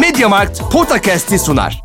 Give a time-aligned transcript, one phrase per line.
[0.00, 1.80] Mediamarkt Podcast'i sunar.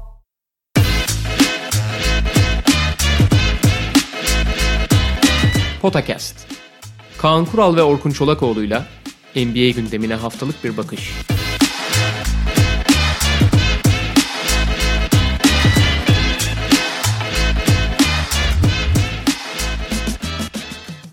[5.82, 6.48] Potakast.
[7.18, 8.86] Kaan Kural ve Orkun Çolakoğlu'yla
[9.36, 11.14] NBA gündemine haftalık bir bakış.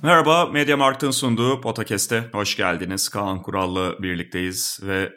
[0.03, 3.09] Merhaba, Media Markt'ın sunduğu Podcast'e hoş geldiniz.
[3.09, 5.13] Kaan Kural'la birlikteyiz ve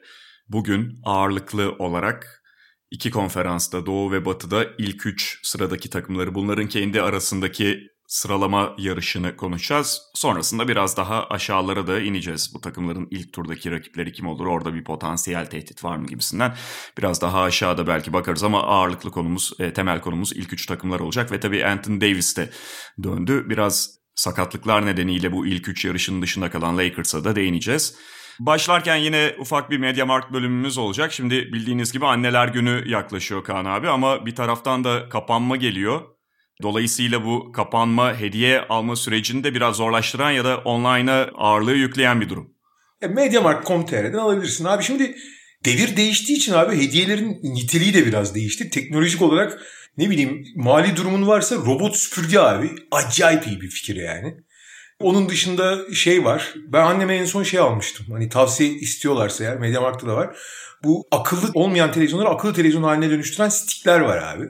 [0.50, 2.44] bugün ağırlıklı olarak
[2.92, 10.02] iki konferansta Doğu ve Batı'da ilk üç sıradaki takımları bunların kendi arasındaki sıralama yarışını konuşacağız.
[10.16, 12.52] Sonrasında biraz daha aşağılara da ineceğiz.
[12.54, 14.46] Bu takımların ilk turdaki rakipleri kim olur?
[14.46, 16.56] Orada bir potansiyel tehdit var mı gibisinden.
[16.98, 21.32] Biraz daha aşağıda belki bakarız ama ağırlıklı konumuz, e, temel konumuz ilk üç takımlar olacak.
[21.32, 22.50] Ve tabii Anthony Davis de
[23.04, 23.46] döndü.
[23.50, 27.96] Biraz sakatlıklar nedeniyle bu ilk üç yarışın dışında kalan Lakers'a da değineceğiz.
[28.40, 31.14] Başlarken yine ufak bir Mediamarkt bölümümüz olacak.
[31.14, 36.02] Şimdi bildiğiniz gibi anneler günü yaklaşıyor Kaan abi ama bir taraftan da kapanma geliyor.
[36.62, 42.30] Dolayısıyla bu kapanma, hediye alma sürecini de biraz zorlaştıran ya da online'a ağırlığı yükleyen bir
[42.30, 42.54] durum.
[43.02, 44.66] E, Mediamarkt.com.tr'den alabilirsin.
[44.66, 45.16] Abi şimdi
[45.66, 48.70] devir değiştiği için abi hediyelerin niteliği de biraz değişti.
[48.70, 49.62] Teknolojik olarak
[49.98, 52.70] ne bileyim mali durumun varsa robot süpürge abi.
[52.92, 54.36] Acayip iyi bir fikir yani.
[55.00, 56.54] Onun dışında şey var.
[56.68, 58.06] Ben anneme en son şey almıştım.
[58.12, 60.38] Hani tavsiye istiyorlarsa eğer Mediamarkt'ta da var.
[60.84, 64.46] Bu akıllı olmayan televizyonları akıllı televizyon haline dönüştüren stickler var abi.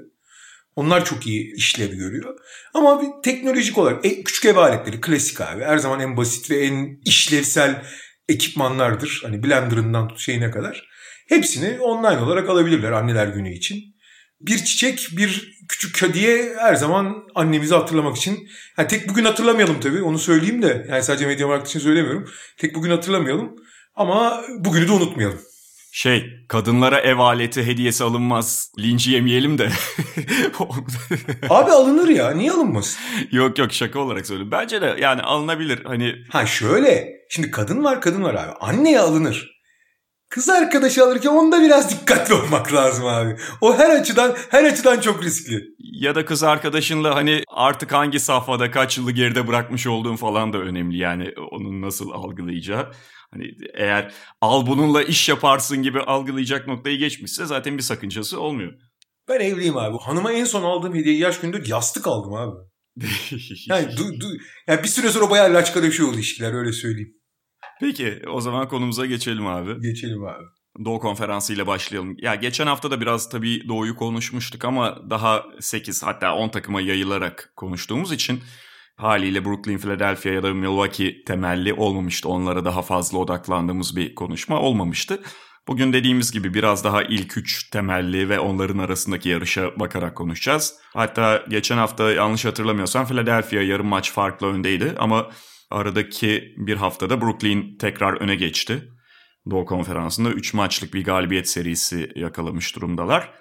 [0.75, 2.37] Onlar çok iyi işlev görüyor.
[2.73, 5.63] Ama bir teknolojik olarak e, küçük ev aletleri klasik abi.
[5.63, 7.83] Her zaman en basit ve en işlevsel
[8.29, 9.19] ekipmanlardır.
[9.23, 10.89] Hani blenderından şeyine kadar.
[11.27, 13.95] Hepsini online olarak alabilirler anneler günü için.
[14.41, 18.49] Bir çiçek, bir küçük hediye her zaman annemizi hatırlamak için.
[18.77, 20.87] Yani tek bugün hatırlamayalım tabii onu söyleyeyim de.
[20.89, 22.29] Yani sadece Mediamarkt için söylemiyorum.
[22.57, 23.55] Tek bugün hatırlamayalım.
[23.95, 25.39] Ama bugünü de unutmayalım.
[25.91, 28.71] Şey, kadınlara ev aleti hediyesi alınmaz.
[28.79, 29.69] Linci yemeyelim de.
[31.49, 32.31] Abi alınır ya.
[32.31, 32.99] Niye alınmasın?
[33.31, 34.51] yok yok şaka olarak söylüyorum.
[34.51, 35.85] Bence de yani alınabilir.
[35.85, 37.07] Hani Ha şöyle.
[37.29, 38.51] Şimdi kadın var kadın var abi.
[38.59, 39.58] Anneye alınır.
[40.29, 43.35] Kız arkadaşı alırken onda biraz dikkatli olmak lazım abi.
[43.61, 45.63] O her açıdan her açıdan çok riskli.
[45.79, 50.57] Ya da kız arkadaşınla hani artık hangi safhada kaç yılı geride bırakmış olduğun falan da
[50.57, 50.97] önemli.
[50.97, 52.91] Yani onun nasıl algılayacağı.
[53.31, 58.73] Hani eğer al bununla iş yaparsın gibi algılayacak noktayı geçmişse zaten bir sakıncası olmuyor.
[59.29, 59.97] Ben evliyim abi.
[59.97, 62.55] Hanıma en son aldığım hediye yaş günde yastık aldım abi.
[63.67, 64.27] yani, du, du,
[64.67, 67.18] yani bir süre sonra bayağı laçkalaşıyor ilişkiler öyle söyleyeyim.
[67.79, 69.81] Peki o zaman konumuza geçelim abi.
[69.81, 70.43] Geçelim abi.
[70.85, 72.15] Doğu Konferansı ile başlayalım.
[72.17, 77.53] Ya geçen hafta da biraz tabii Doğu'yu konuşmuştuk ama daha 8 hatta 10 takıma yayılarak
[77.55, 78.39] konuştuğumuz için
[78.95, 82.29] haliyle Brooklyn, Philadelphia ya da Milwaukee temelli olmamıştı.
[82.29, 85.21] Onlara daha fazla odaklandığımız bir konuşma olmamıştı.
[85.67, 90.73] Bugün dediğimiz gibi biraz daha ilk üç temelli ve onların arasındaki yarışa bakarak konuşacağız.
[90.93, 95.29] Hatta geçen hafta yanlış hatırlamıyorsam Philadelphia yarım maç farklı öndeydi ama
[95.69, 98.89] aradaki bir haftada Brooklyn tekrar öne geçti.
[99.51, 103.31] Doğu Konferansı'nda 3 maçlık bir galibiyet serisi yakalamış durumdalar.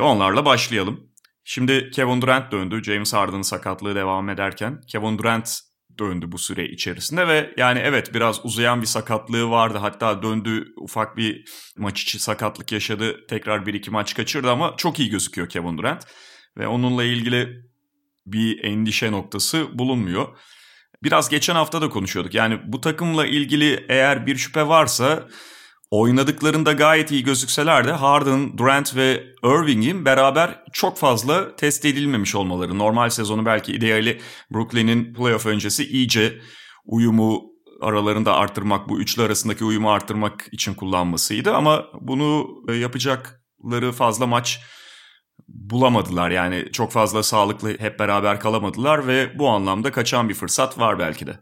[0.00, 1.10] Onlarla başlayalım.
[1.44, 2.82] Şimdi Kevin Durant döndü.
[2.84, 5.60] James Harden'ın sakatlığı devam ederken Kevin Durant
[5.98, 9.78] döndü bu süre içerisinde ve yani evet biraz uzayan bir sakatlığı vardı.
[9.78, 11.44] Hatta döndü ufak bir
[11.76, 13.26] maç içi sakatlık yaşadı.
[13.26, 16.04] Tekrar bir iki maç kaçırdı ama çok iyi gözüküyor Kevin Durant.
[16.58, 17.66] Ve onunla ilgili
[18.26, 20.38] bir endişe noktası bulunmuyor.
[21.02, 22.34] Biraz geçen hafta da konuşuyorduk.
[22.34, 25.28] Yani bu takımla ilgili eğer bir şüphe varsa
[25.90, 32.78] oynadıklarında gayet iyi gözükseler de Harden, Durant ve Irving'in beraber çok fazla test edilmemiş olmaları.
[32.78, 34.20] Normal sezonu belki ideali
[34.54, 36.38] Brooklyn'in playoff öncesi iyice
[36.84, 37.42] uyumu
[37.80, 41.54] aralarında arttırmak, bu üçlü arasındaki uyumu arttırmak için kullanmasıydı.
[41.54, 44.60] Ama bunu yapacakları fazla maç
[45.48, 46.30] bulamadılar.
[46.30, 51.26] Yani çok fazla sağlıklı hep beraber kalamadılar ve bu anlamda kaçan bir fırsat var belki
[51.26, 51.38] de.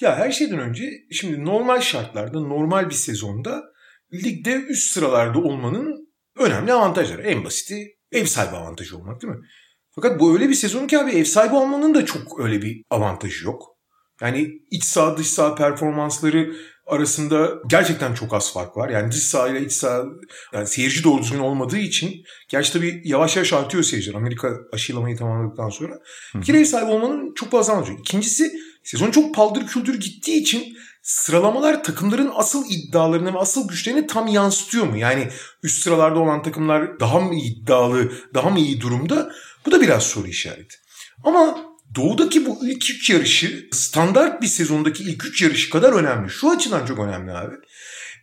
[0.00, 3.62] Ya her şeyden önce şimdi normal şartlarda normal bir sezonda
[4.12, 6.08] ligde üst sıralarda olmanın
[6.38, 7.22] önemli avantajları.
[7.22, 9.40] En basiti ev sahibi avantajı olmak değil mi?
[9.94, 13.44] Fakat bu öyle bir sezon ki abi ev sahibi olmanın da çok öyle bir avantajı
[13.44, 13.62] yok.
[14.20, 16.54] Yani iç saha dış saha performansları
[16.86, 18.88] arasında gerçekten çok az fark var.
[18.88, 20.04] Yani dış saha ile iç saha
[20.52, 24.16] yani seyirci doğru düzgün olmadığı için gerçi tabii yavaş yavaş artıyor seyirciler.
[24.16, 25.98] Amerika aşılamayı tamamladıktan sonra.
[26.48, 27.98] Ev sahibi olmanın çok fazla avantajı.
[27.98, 28.52] İkincisi
[28.82, 34.86] sezon çok paldır küldür gittiği için sıralamalar takımların asıl iddialarını ve asıl güçlerini tam yansıtıyor
[34.86, 34.96] mu?
[34.96, 35.28] Yani
[35.62, 39.32] üst sıralarda olan takımlar daha mı iddialı, daha mı iyi durumda?
[39.66, 40.76] Bu da biraz soru işareti.
[41.24, 46.30] Ama Doğudaki bu ilk üç yarışı standart bir sezondaki ilk üç yarışı kadar önemli.
[46.30, 47.54] Şu açıdan çok önemli abi.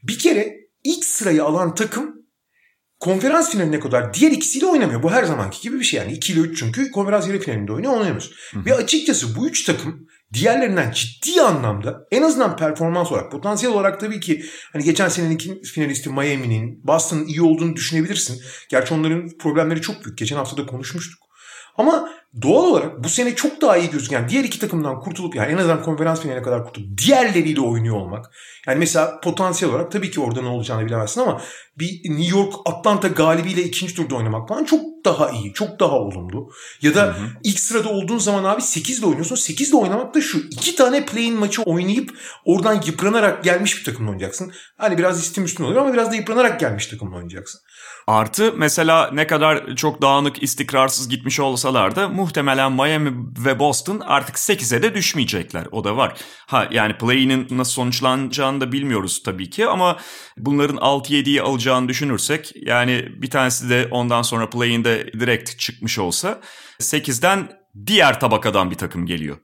[0.03, 2.21] Bir kere ilk sırayı alan takım
[2.99, 5.03] konferans finaline kadar diğer ikisiyle oynamıyor.
[5.03, 6.13] Bu her zamanki gibi bir şey yani.
[6.13, 8.31] 2 ile 3 çünkü konferans yarı finalinde oynuyor oynayamıyoruz.
[8.55, 14.19] Ve açıkçası bu üç takım diğerlerinden ciddi anlamda en azından performans olarak potansiyel olarak tabii
[14.19, 18.41] ki hani geçen senenin finalisti Miami'nin Boston'ın iyi olduğunu düşünebilirsin.
[18.69, 20.17] Gerçi onların problemleri çok büyük.
[20.17, 21.19] Geçen hafta da konuşmuştuk.
[21.77, 22.09] Ama
[22.41, 25.83] doğal olarak bu sene çok daha iyi gözüken diğer iki takımdan kurtulup yani en azından
[25.83, 28.25] konferans finaline kadar kurtulup diğerleriyle oynuyor olmak.
[28.67, 31.41] Yani mesela potansiyel olarak tabii ki orada ne olacağını bilemezsin ama
[31.79, 36.49] bir New York Atlanta galibiyle ikinci turda oynamak falan çok daha iyi, çok daha olumlu.
[36.81, 37.27] Ya da hı hı.
[37.43, 39.35] ilk sırada olduğun zaman abi 8 ile oynuyorsun.
[39.35, 42.11] 8 ile oynamak da şu iki tane play-in maçı oynayıp
[42.45, 44.51] oradan yıpranarak gelmiş bir takımla oynayacaksın.
[44.77, 47.61] Hani biraz istim üstün oluyor ama biraz da yıpranarak gelmiş takımla oynayacaksın.
[48.11, 53.11] Artı mesela ne kadar çok dağınık istikrarsız gitmiş olsalar da muhtemelen Miami
[53.45, 55.67] ve Boston artık 8'e de düşmeyecekler.
[55.71, 56.17] O da var.
[56.47, 59.97] Ha yani play'inin nasıl sonuçlanacağını da bilmiyoruz tabii ki ama
[60.37, 66.41] bunların 6-7'yi alacağını düşünürsek yani bir tanesi de ondan sonra play'inde direkt çıkmış olsa
[66.79, 67.51] 8'den
[67.85, 69.37] diğer tabakadan bir takım geliyor.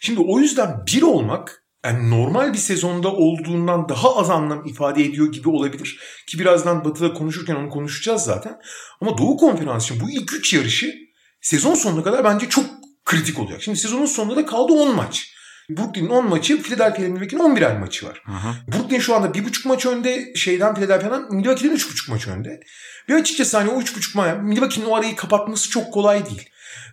[0.00, 5.32] Şimdi o yüzden bir olmak yani normal bir sezonda olduğundan daha az anlam ifade ediyor
[5.32, 6.00] gibi olabilir.
[6.26, 8.56] Ki birazdan Batı'da konuşurken onu konuşacağız zaten.
[9.00, 10.94] Ama Doğu Konferansı için bu ilk üç yarışı
[11.40, 12.64] sezon sonuna kadar bence çok
[13.04, 13.62] kritik olacak.
[13.62, 15.34] Şimdi sezonun sonunda da kaldı 10 maç.
[15.70, 18.22] Brooklyn'in 10 maçı, Philadelphia'nın Milwaukee'nin 11 maçı var.
[18.28, 18.54] Aha.
[18.72, 22.60] Brooklyn şu anda 1,5 maç önde şeyden Philadelphia'dan Milwaukee'den 3,5 maç önde.
[23.08, 26.50] Ve açıkçası hani o 3,5 maç Milwaukee'nin o arayı kapatması çok kolay değil.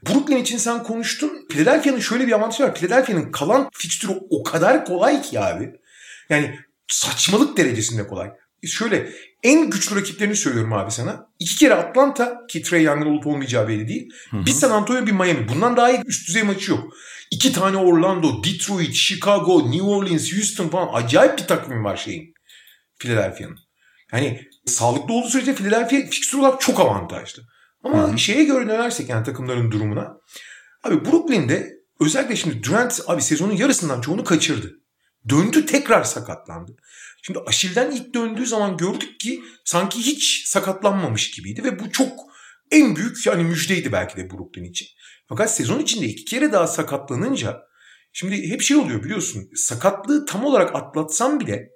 [0.09, 1.47] Brooklyn için sen konuştun.
[1.49, 2.75] Philadelphia'nın şöyle bir avantajı var.
[2.75, 5.71] Philadelphia'nın kalan fikstürü o kadar kolay ki abi.
[6.29, 8.29] Yani saçmalık derecesinde kolay.
[8.65, 9.09] Şöyle
[9.43, 11.27] en güçlü rakiplerini söylüyorum abi sana.
[11.39, 14.09] İki kere Atlanta ki Trey Young'ın olup olmayacağı belli değil.
[14.31, 14.45] Hı hı.
[14.45, 15.47] Bir San Antonio bir Miami.
[15.49, 16.93] Bundan daha iyi üst düzey maçı yok.
[17.31, 22.33] İki tane Orlando, Detroit, Chicago, New Orleans, Houston falan acayip bir takvim var şeyin.
[22.99, 23.59] Philadelphia'nın.
[24.13, 27.43] Yani sağlıklı olduğu sürece Philadelphia fikstür olarak çok avantajlı.
[27.83, 28.17] Ama Hı.
[28.17, 30.17] şeye göre dönersek yani takımların durumuna.
[30.83, 34.71] Abi Brooklyn'de özellikle şimdi Durant abi sezonun yarısından çoğunu kaçırdı.
[35.29, 36.75] Döndü tekrar sakatlandı.
[37.21, 42.11] Şimdi Aşil'den ilk döndüğü zaman gördük ki sanki hiç sakatlanmamış gibiydi ve bu çok
[42.71, 44.87] en büyük yani müjdeydi belki de Brooklyn için.
[45.29, 47.61] Fakat sezon içinde iki kere daha sakatlanınca
[48.13, 51.69] şimdi hep şey oluyor biliyorsun sakatlığı tam olarak atlatsam bile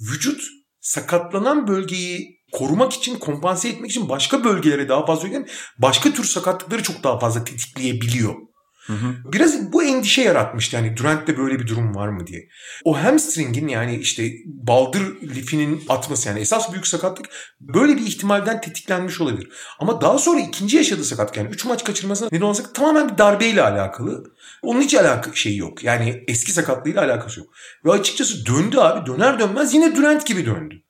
[0.00, 0.42] vücut
[0.80, 5.48] sakatlanan bölgeyi korumak için, kompanse etmek için başka bölgelere daha fazla yönelen
[5.78, 8.34] başka tür sakatlıkları çok daha fazla tetikleyebiliyor.
[8.86, 9.32] Hı hı.
[9.32, 12.48] Biraz bu endişe yaratmıştı yani Durant'te böyle bir durum var mı diye.
[12.84, 17.26] O hamstring'in yani işte baldır lifinin atması yani esas büyük sakatlık
[17.60, 19.48] böyle bir ihtimalden tetiklenmiş olabilir.
[19.78, 23.62] Ama daha sonra ikinci yaşadığı sakatlık yani 3 maç kaçırmasına neden olsa tamamen bir darbeyle
[23.62, 24.24] alakalı.
[24.62, 25.84] Onun hiç alakası şey yok.
[25.84, 27.48] Yani eski sakatlığıyla alakası yok.
[27.84, 30.83] Ve açıkçası döndü abi döner dönmez yine Durant gibi döndü.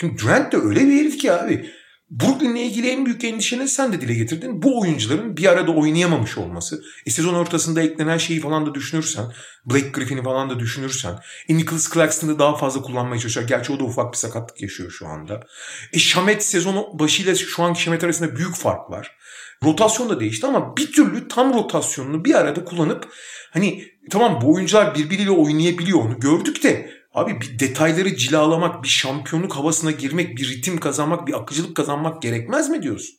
[0.00, 1.70] Şimdi Durant de öyle bir herif ki abi.
[2.10, 4.62] Brooklyn'le ilgili en büyük endişeni sen de dile getirdin.
[4.62, 6.82] Bu oyuncuların bir arada oynayamamış olması.
[7.06, 9.24] E sezon ortasında eklenen şeyi falan da düşünürsen,
[9.66, 11.18] Blake Griffin'i falan da düşünürsen,
[11.48, 13.48] e Nicholas Claxton'ı daha fazla kullanmaya çalışıyor.
[13.48, 15.46] Gerçi o da ufak bir sakatlık yaşıyor şu anda.
[15.92, 19.16] E Şamet sezonu başıyla şu anki Şamet arasında büyük fark var.
[19.64, 23.08] Rotasyon da değişti ama bir türlü tam rotasyonunu bir arada kullanıp
[23.50, 29.56] hani tamam bu oyuncular birbiriyle oynayabiliyor onu gördük de Abi bir detayları cilalamak, bir şampiyonluk
[29.56, 33.14] havasına girmek, bir ritim kazanmak, bir akıcılık kazanmak gerekmez mi diyorsun?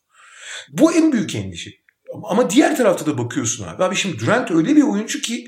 [0.69, 1.71] Bu en büyük endişe.
[2.24, 3.83] Ama diğer tarafta da bakıyorsun abi.
[3.83, 5.47] Abi şimdi Durant öyle bir oyuncu ki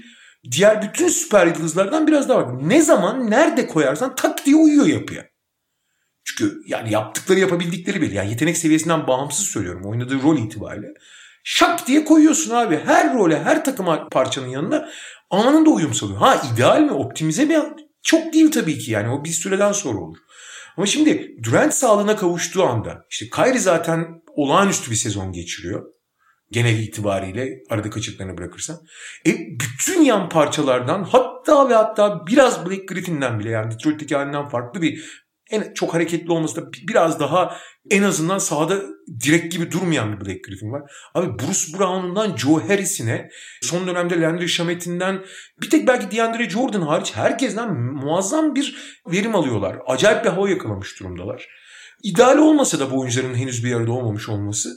[0.52, 2.70] diğer bütün süper yıldızlardan biraz daha var.
[2.70, 5.26] Ne zaman nerede koyarsan tak diye uyuyor yapıya.
[6.24, 8.16] Çünkü yani yaptıkları yapabildikleri belli.
[8.16, 9.82] Yani yetenek seviyesinden bağımsız söylüyorum.
[9.86, 10.88] Oynadığı rol itibariyle.
[11.44, 12.82] Şak diye koyuyorsun abi.
[12.86, 14.90] Her role, her takıma parçanın yanına
[15.30, 16.20] anında uyum sağlıyor.
[16.20, 17.54] Ha ideal mi, optimize mi
[18.04, 20.18] çok değil tabii ki yani o bir süreden sonra olur.
[20.78, 25.86] Ama şimdi Durant sağlığına kavuştuğu anda işte Kyrie zaten olağanüstü bir sezon geçiriyor.
[26.52, 28.80] Genel itibariyle arada kaçırıklarını bırakırsan.
[29.28, 34.82] E bütün yan parçalardan hatta ve hatta biraz Blake Griffin'den bile yani Detroit'teki halinden farklı
[34.82, 35.21] bir
[35.52, 37.58] en çok hareketli olması da biraz daha
[37.90, 38.82] en azından sahada
[39.26, 40.82] direkt gibi durmayan bir Black Griffin var.
[41.14, 43.30] Abi Bruce Brown'undan Joe Harris'ine
[43.62, 45.26] son dönemde Landry Shamet'inden
[45.62, 49.78] bir tek belki DeAndre Jordan hariç herkesten muazzam bir verim alıyorlar.
[49.88, 51.48] Acayip bir hava yakalamış durumdalar.
[52.04, 54.70] İdeal olmasa da bu oyuncuların henüz bir arada olmamış olması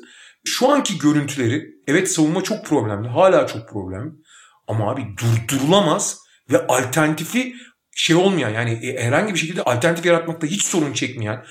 [0.44, 3.08] şu anki görüntüleri evet savunma çok problemli.
[3.08, 4.12] Hala çok problemli.
[4.68, 6.18] Ama abi durdurulamaz
[6.50, 7.54] ve alternatifi
[7.94, 11.44] şey olmayan yani e, herhangi bir şekilde alternatif yaratmakta hiç sorun çekmeyen,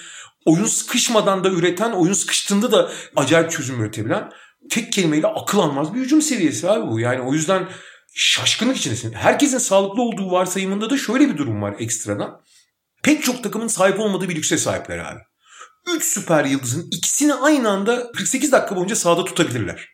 [0.46, 4.32] oyun sıkışmadan da üreten, oyun sıkıştığında da acayip çözüm üretebilen
[4.70, 7.00] tek kelimeyle akıl almaz bir hücum seviyesi abi bu.
[7.00, 7.70] Yani o yüzden
[8.16, 9.14] şaşkınlık içindesin.
[9.14, 12.42] Herkesin sağlıklı olduğu varsayımında da şöyle bir durum var ekstradan.
[13.04, 15.20] Pek çok takımın sahip olmadığı bir lükse sahipler abi.
[15.96, 19.90] 3 süper yıldızın ikisini aynı anda 48 dakika boyunca sahada tutabilirler.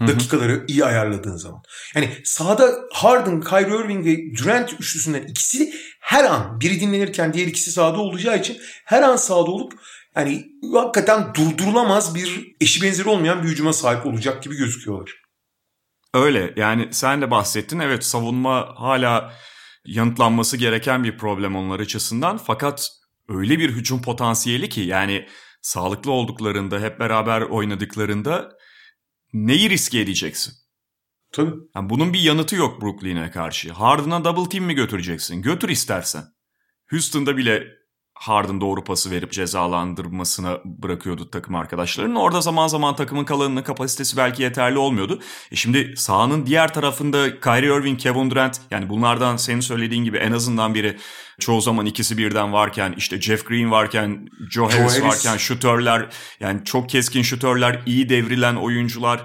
[0.00, 1.62] Dakikaları iyi ayarladığın zaman.
[1.94, 7.72] Yani sahada Harden, Kyrie Irving ve Durant üçlüsünden ikisi her an biri dinlenirken diğer ikisi
[7.72, 9.72] sahada olacağı için her an sahada olup
[10.16, 15.14] yani hakikaten durdurulamaz bir eşi benzeri olmayan bir hücuma sahip olacak gibi gözüküyorlar.
[16.14, 19.32] Öyle yani sen de bahsettin evet savunma hala
[19.84, 22.88] yanıtlanması gereken bir problem onlar açısından fakat
[23.28, 25.26] öyle bir hücum potansiyeli ki yani
[25.62, 28.53] sağlıklı olduklarında hep beraber oynadıklarında
[29.34, 30.54] neyi riske edeceksin?
[31.32, 31.54] Tabii.
[31.76, 33.72] Yani bunun bir yanıtı yok Brooklyn'e karşı.
[33.72, 35.42] Harden'a double team mi götüreceksin?
[35.42, 36.24] Götür istersen.
[36.90, 37.66] Houston'da bile
[38.14, 42.14] Harden doğru pası verip cezalandırmasına bırakıyordu takım arkadaşlarının.
[42.14, 45.20] Orada zaman zaman takımın kalanının kapasitesi belki yeterli olmuyordu.
[45.52, 50.32] E şimdi sahanın diğer tarafında Kyrie Irving, Kevin Durant yani bunlardan senin söylediğin gibi en
[50.32, 50.96] azından biri
[51.40, 56.06] çoğu zaman ikisi birden varken işte Jeff Green varken Joe, Joe Harris, Harris varken şutörler
[56.40, 59.24] yani çok keskin şutörler, iyi devrilen oyuncular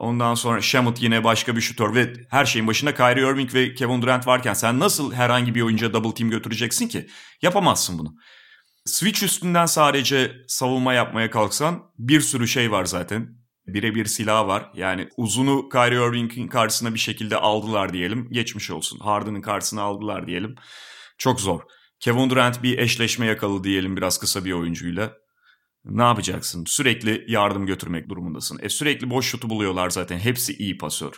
[0.00, 4.02] Ondan sonra Shamit yine başka bir şutör ve her şeyin başında Kyrie Irving ve Kevin
[4.02, 7.06] Durant varken sen nasıl herhangi bir oyuncuya double team götüreceksin ki?
[7.42, 8.14] Yapamazsın bunu.
[8.84, 13.28] Switch üstünden sadece savunma yapmaya kalksan bir sürü şey var zaten.
[13.66, 14.70] Birebir silah var.
[14.74, 18.28] Yani uzunu Kyrie Irving'in karşısına bir şekilde aldılar diyelim.
[18.30, 18.98] Geçmiş olsun.
[18.98, 20.54] Harden'ın karşısına aldılar diyelim.
[21.18, 21.60] Çok zor.
[22.00, 25.12] Kevin Durant bir eşleşme yakaladı diyelim biraz kısa bir oyuncuyla.
[25.84, 26.64] Ne yapacaksın?
[26.66, 28.58] Sürekli yardım götürmek durumundasın.
[28.62, 30.18] E sürekli boş şutu buluyorlar zaten.
[30.18, 31.12] Hepsi iyi pasör.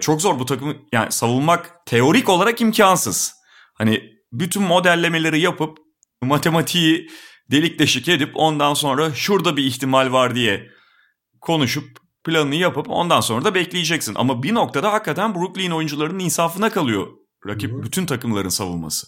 [0.00, 3.32] Çok zor bu takımı yani savunmak teorik olarak imkansız.
[3.74, 4.02] Hani
[4.32, 5.78] bütün modellemeleri yapıp
[6.22, 7.08] matematiği
[7.50, 10.70] delik deşik edip ondan sonra şurada bir ihtimal var diye
[11.40, 11.84] konuşup
[12.24, 14.14] planını yapıp ondan sonra da bekleyeceksin.
[14.14, 17.06] Ama bir noktada hakikaten Brooklyn oyuncularının insafına kalıyor
[17.46, 19.06] rakip bütün takımların savunması.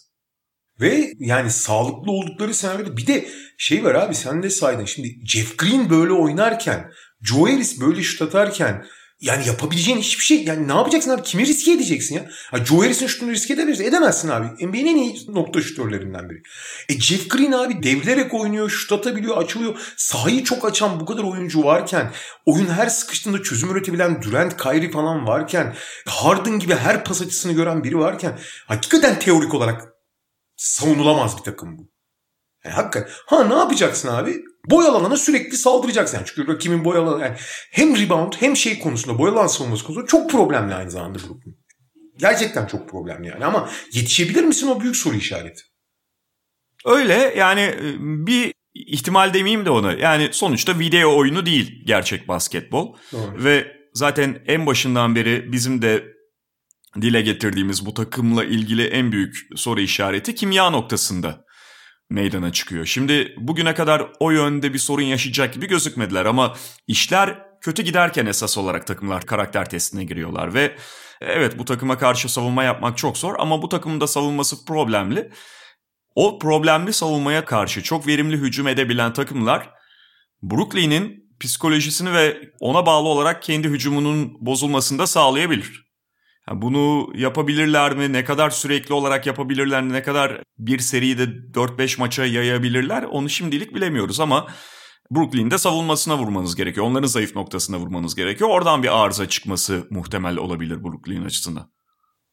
[0.80, 3.28] Ve yani sağlıklı oldukları senaryoda bir de
[3.58, 4.84] şey var abi sen de saydın.
[4.84, 6.90] Şimdi Jeff Green böyle oynarken,
[7.22, 8.86] Joe Harris böyle şut atarken
[9.20, 11.22] yani yapabileceğin hiçbir şey yani ne yapacaksın abi?
[11.22, 12.28] Kimi riske edeceksin ya?
[12.50, 13.84] Ha, Joe Harris'in şutunu riske edebilirsin.
[13.84, 14.66] Edemezsin abi.
[14.66, 16.42] NBA'nin en iyi nokta şutörlerinden biri.
[16.88, 19.94] E Jeff Green abi devrilerek oynuyor, şut atabiliyor, açılıyor.
[19.96, 22.12] Sahayı çok açan bu kadar oyuncu varken,
[22.46, 25.74] oyun her sıkıştığında çözüm üretebilen Durant, Kyrie falan varken,
[26.06, 29.95] Harden gibi her pas açısını gören biri varken hakikaten teorik olarak
[30.56, 31.90] savunulamaz bir takım bu.
[32.64, 33.10] Yani hakikaten.
[33.26, 34.44] Ha ne yapacaksın abi?
[34.70, 36.16] Boy alanına sürekli saldıracaksın.
[36.16, 37.36] Yani çünkü rakibin boy alanı yani
[37.72, 41.56] hem rebound hem şey konusunda boy alan savunması konusunda çok problemli aynı zamanda Brooklyn.
[42.18, 45.62] Gerçekten çok problemli yani ama yetişebilir misin o büyük soru işareti.
[46.84, 49.92] Öyle yani e, bir ihtimal demeyeyim de ona.
[49.92, 52.96] Yani sonuçta video oyunu değil gerçek basketbol.
[53.12, 53.44] Doğru.
[53.44, 56.15] Ve zaten en başından beri bizim de
[57.00, 61.44] dile getirdiğimiz bu takımla ilgili en büyük soru işareti kimya noktasında
[62.10, 62.86] meydana çıkıyor.
[62.86, 68.58] Şimdi bugüne kadar o yönde bir sorun yaşayacak gibi gözükmediler ama işler kötü giderken esas
[68.58, 70.76] olarak takımlar karakter testine giriyorlar ve
[71.20, 75.30] evet bu takıma karşı savunma yapmak çok zor ama bu takımın da savunması problemli.
[76.14, 79.70] O problemli savunmaya karşı çok verimli hücum edebilen takımlar
[80.42, 85.85] Brooklyn'in psikolojisini ve ona bağlı olarak kendi hücumunun bozulmasını da sağlayabilir.
[86.52, 88.12] Bunu yapabilirler mi?
[88.12, 89.82] Ne kadar sürekli olarak yapabilirler?
[89.82, 93.02] Ne kadar bir seride 4-5 maça yayabilirler?
[93.02, 94.46] Onu şimdilik bilemiyoruz ama
[95.10, 96.86] Brooklyn'de savunmasına vurmanız gerekiyor.
[96.86, 98.50] Onların zayıf noktasına vurmanız gerekiyor.
[98.50, 101.70] Oradan bir arıza çıkması muhtemel olabilir Brooklyn açısından.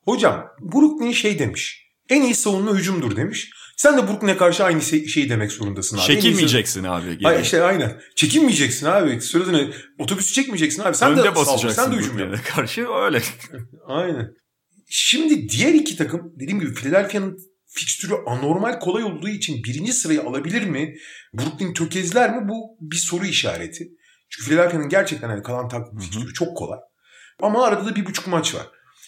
[0.05, 1.83] Hocam Brooklyn şey demiş.
[2.09, 3.51] En iyi savunma hücumdur demiş.
[3.77, 6.03] Sen de Brooklyn'e karşı aynı şeyi demek zorundasın abi.
[6.03, 7.23] Çekilmeyeceksin abi.
[7.23, 8.01] Hayır işte aynen.
[8.15, 9.21] Çekinmeyeceksin abi.
[9.21, 10.95] Söylediğine otobüsü çekmeyeceksin abi.
[10.95, 11.83] Sen Önde de basacaksın.
[11.83, 12.35] Sen de hücum yap.
[12.55, 13.21] karşı öyle.
[13.87, 14.33] aynen.
[14.89, 17.37] Şimdi diğer iki takım dediğim gibi Philadelphia'nın
[17.67, 20.95] fikstürü anormal kolay olduğu için birinci sırayı alabilir mi?
[21.33, 22.49] Brooklyn tökezler mi?
[22.49, 23.87] Bu bir soru işareti.
[24.29, 26.79] Çünkü Philadelphia'nın gerçekten hani kalan takım fikstürü çok kolay.
[27.41, 28.67] Ama arada da bir buçuk maç var.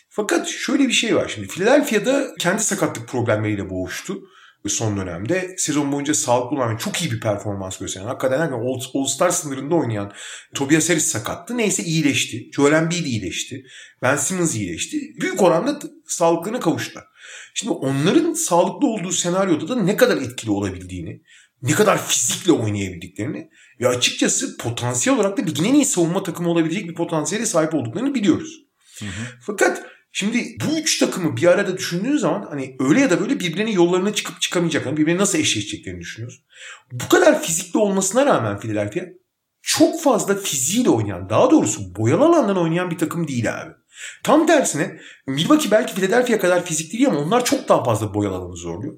[0.10, 1.48] Fakat şöyle bir şey var şimdi.
[1.48, 4.22] Philadelphia'da kendi sakatlık problemleriyle boğuştu
[4.70, 8.56] son dönemde sezon boyunca sağlıklı olan çok iyi bir performans gösteren hakikaten yani
[8.96, 10.12] All-Star sınırında oynayan
[10.54, 11.58] Tobias Harris sakattı.
[11.58, 12.50] Neyse iyileşti.
[12.52, 13.66] Joel Embiid iyileşti.
[14.02, 14.98] Ben Simmons iyileşti.
[15.22, 17.04] Büyük oranda sağlıklarına kavuştular.
[17.54, 21.22] Şimdi onların sağlıklı olduğu senaryoda da ne kadar etkili olabildiğini,
[21.62, 26.90] ne kadar fizikle oynayabildiklerini ve açıkçası potansiyel olarak da ligin en iyi savunma takımı olabilecek
[26.90, 28.66] bir potansiyele sahip olduklarını biliyoruz.
[29.00, 29.26] Hı hı.
[29.42, 29.84] Fakat
[30.18, 34.14] Şimdi bu üç takımı bir arada düşündüğün zaman hani öyle ya da böyle birbirinin yollarına
[34.14, 36.44] çıkıp çıkamayacaklarını, birbirine nasıl eşleşeceklerini düşünüyoruz.
[36.92, 39.02] Bu kadar fizikli olmasına rağmen Philadelphia
[39.62, 43.72] çok fazla fiziğiyle oynayan, daha doğrusu boyalı alandan oynayan bir takım değil abi.
[44.24, 48.56] Tam tersine Milwaukee belki Philadelphia kadar fizikli değil ama onlar çok daha fazla boyalı alanı
[48.56, 48.94] zorluyor.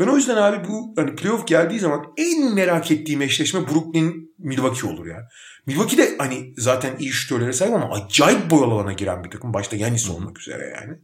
[0.00, 4.90] Ben o yüzden abi bu hani playoff geldiği zaman en merak ettiğim eşleşme Brooklyn Milwaukee
[4.90, 5.28] olur ya.
[5.66, 9.54] Milwaukee de hani zaten iyi şütörlere sahip ama acayip boyalı alana giren bir takım.
[9.54, 10.98] Başta Yanis olmak üzere yani.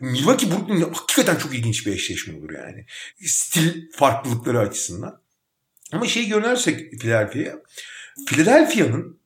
[0.00, 2.86] Milwaukee Brooklyn hakikaten çok ilginç bir eşleşme olur yani.
[3.24, 5.22] Stil farklılıkları açısından.
[5.92, 7.56] Ama şey görünersek Philadelphia'ya.
[8.26, 9.20] Philadelphia'nın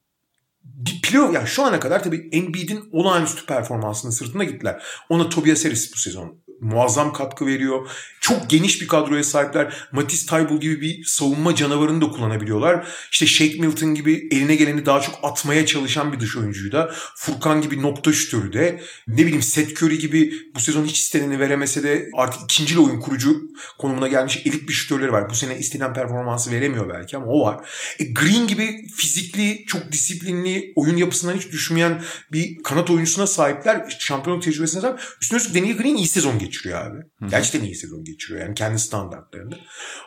[1.02, 4.82] playoff yani şu ana kadar tabii Embiid'in olağanüstü performansının sırtına gittiler.
[5.08, 7.90] Ona Tobias Harris bu sezon muazzam katkı veriyor.
[8.20, 9.74] Çok geniş bir kadroya sahipler.
[9.92, 12.86] Matisse Tybul gibi bir savunma canavarını da kullanabiliyorlar.
[13.12, 16.90] İşte Shake Milton gibi eline geleni daha çok atmaya çalışan bir dış oyuncuyu da.
[17.16, 18.80] Furkan gibi nokta şütörü de.
[19.08, 23.40] Ne bileyim Seth Curry gibi bu sezon hiç isteneni veremese de artık ikinci oyun kurucu
[23.78, 25.30] konumuna gelmiş elit bir şütörleri var.
[25.30, 27.68] Bu sene istenen performansı veremiyor belki ama o var.
[27.98, 32.02] E, Green gibi fizikli, çok disiplinli, oyun yapısından hiç düşmeyen
[32.32, 33.96] bir kanat oyuncusuna sahipler.
[33.98, 35.00] Şampiyonluk tecrübesine sahip.
[35.22, 36.98] Üstüne üstlük Danny Green iyi sezon geçiriyor abi.
[36.98, 37.28] Hı-hı.
[37.28, 39.56] Gerçekten iyi sezon geçiriyor yani kendi standartlarında.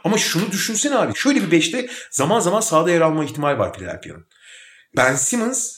[0.04, 1.16] Ama şunu düşünsene abi.
[1.16, 4.28] Şöyle bir beşte zaman zaman sahada yer alma ihtimali var Philadelphia'nın.
[4.98, 5.76] Ben Simmons,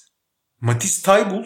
[0.62, 1.44] Matisse Taybul,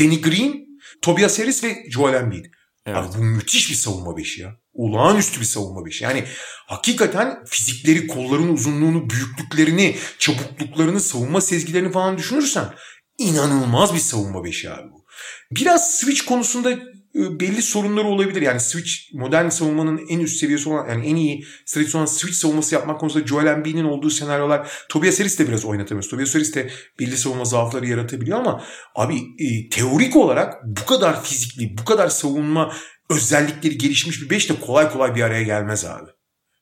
[0.00, 0.66] Danny Green,
[1.02, 2.44] Tobias Harris ve Joel Embiid.
[2.86, 2.98] Evet.
[2.98, 4.56] Abi bu müthiş bir savunma beşi ya.
[4.72, 6.04] Olağanüstü bir savunma beşi.
[6.04, 6.24] Yani
[6.66, 12.74] hakikaten fizikleri, kolların uzunluğunu, büyüklüklerini, çabukluklarını, savunma sezgilerini falan düşünürsen
[13.18, 15.06] inanılmaz bir savunma beşi abi bu.
[15.50, 16.78] Biraz switch konusunda
[17.16, 18.42] belli sorunları olabilir.
[18.42, 22.74] Yani switch modern savunmanın en üst seviyesi olan yani en iyi stratejisi olan switch savunması
[22.74, 26.04] yapmak konusunda Joel Embiid'in olduğu senaryolar Tobias Harris de biraz oynatamıyor.
[26.10, 26.70] Tobias Harris de
[27.00, 32.72] belli savunma zaafları yaratabiliyor ama abi e, teorik olarak bu kadar fizikli, bu kadar savunma
[33.10, 36.10] özellikleri gelişmiş bir beş de kolay kolay bir araya gelmez abi.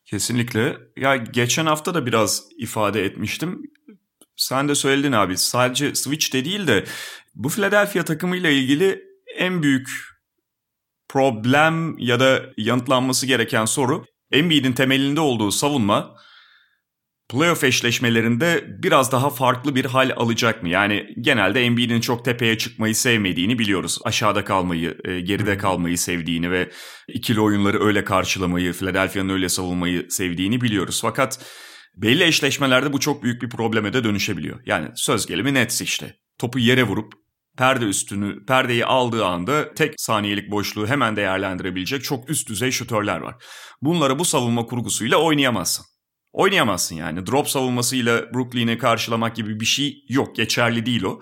[0.05, 0.77] Kesinlikle.
[0.97, 3.63] Ya geçen hafta da biraz ifade etmiştim.
[4.37, 5.37] Sen de söyledin abi.
[5.37, 6.85] Sadece switch de değil de
[7.35, 9.03] bu Philadelphia takımıyla ilgili
[9.39, 10.14] en büyük
[11.15, 16.17] problem ya da yanıtlanması gereken soru Embiid'in temelinde olduğu savunma
[17.29, 20.69] playoff eşleşmelerinde biraz daha farklı bir hal alacak mı?
[20.69, 23.99] Yani genelde Embiid'in çok tepeye çıkmayı sevmediğini biliyoruz.
[24.05, 26.71] Aşağıda kalmayı, e, geride kalmayı sevdiğini ve
[27.09, 30.99] ikili oyunları öyle karşılamayı, Philadelphia'nın öyle savunmayı sevdiğini biliyoruz.
[31.03, 31.39] Fakat
[31.95, 34.61] belli eşleşmelerde bu çok büyük bir probleme de dönüşebiliyor.
[34.67, 36.17] Yani söz gelimi Nets işte.
[36.39, 37.24] Topu yere vurup
[37.59, 43.35] perde üstünü, perdeyi aldığı anda tek saniyelik boşluğu hemen değerlendirebilecek çok üst düzey şutörler var.
[43.83, 45.87] Bunları bu savunma kurgusuyla oynayamazsın.
[46.33, 47.27] Oynayamazsın yani.
[47.27, 50.37] Drop savunmasıyla Brooklyn'i karşılamak gibi bir şey yok.
[50.37, 51.21] Geçerli değil o.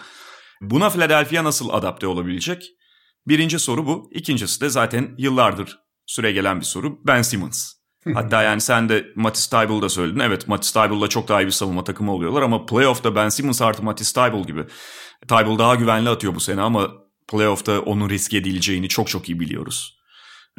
[0.61, 2.71] Buna Philadelphia nasıl adapte olabilecek?
[3.27, 4.11] Birinci soru bu.
[4.15, 6.99] İkincisi de zaten yıllardır süre gelen bir soru.
[7.07, 7.73] Ben Simmons.
[8.15, 10.21] Hatta yani sen de Matisse Tybul'da söyledin.
[10.21, 13.83] Evet Matisse Tybul'la çok daha iyi bir savunma takımı oluyorlar ama playoff'ta Ben Simmons artı
[13.83, 14.65] Matisse Tybul gibi.
[15.29, 16.91] Tybul daha güvenli atıyor bu sene ama
[17.29, 19.99] playoff'ta onun risk edileceğini çok çok iyi biliyoruz.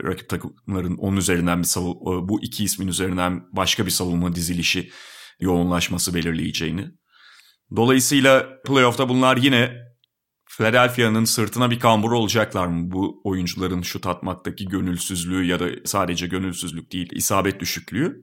[0.04, 4.92] Rakip takımların onun üzerinden bir savunma, bu iki ismin üzerinden başka bir savunma dizilişi
[5.40, 6.88] yoğunlaşması belirleyeceğini.
[7.76, 9.84] Dolayısıyla playoff'ta bunlar yine
[10.50, 12.92] Philadelphia'nın sırtına bir kambur olacaklar mı?
[12.92, 18.22] Bu oyuncuların şut atmaktaki gönülsüzlüğü ya da sadece gönülsüzlük değil, isabet düşüklüğü.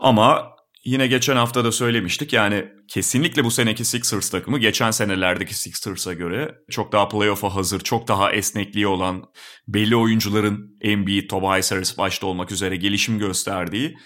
[0.00, 0.50] Ama
[0.84, 6.54] yine geçen hafta da söylemiştik yani kesinlikle bu seneki Sixers takımı geçen senelerdeki Sixers'a göre
[6.70, 9.24] çok daha playoff'a hazır, çok daha esnekliği olan
[9.68, 13.96] belli oyuncuların Embiid, Tobias Harris başta olmak üzere gelişim gösterdiği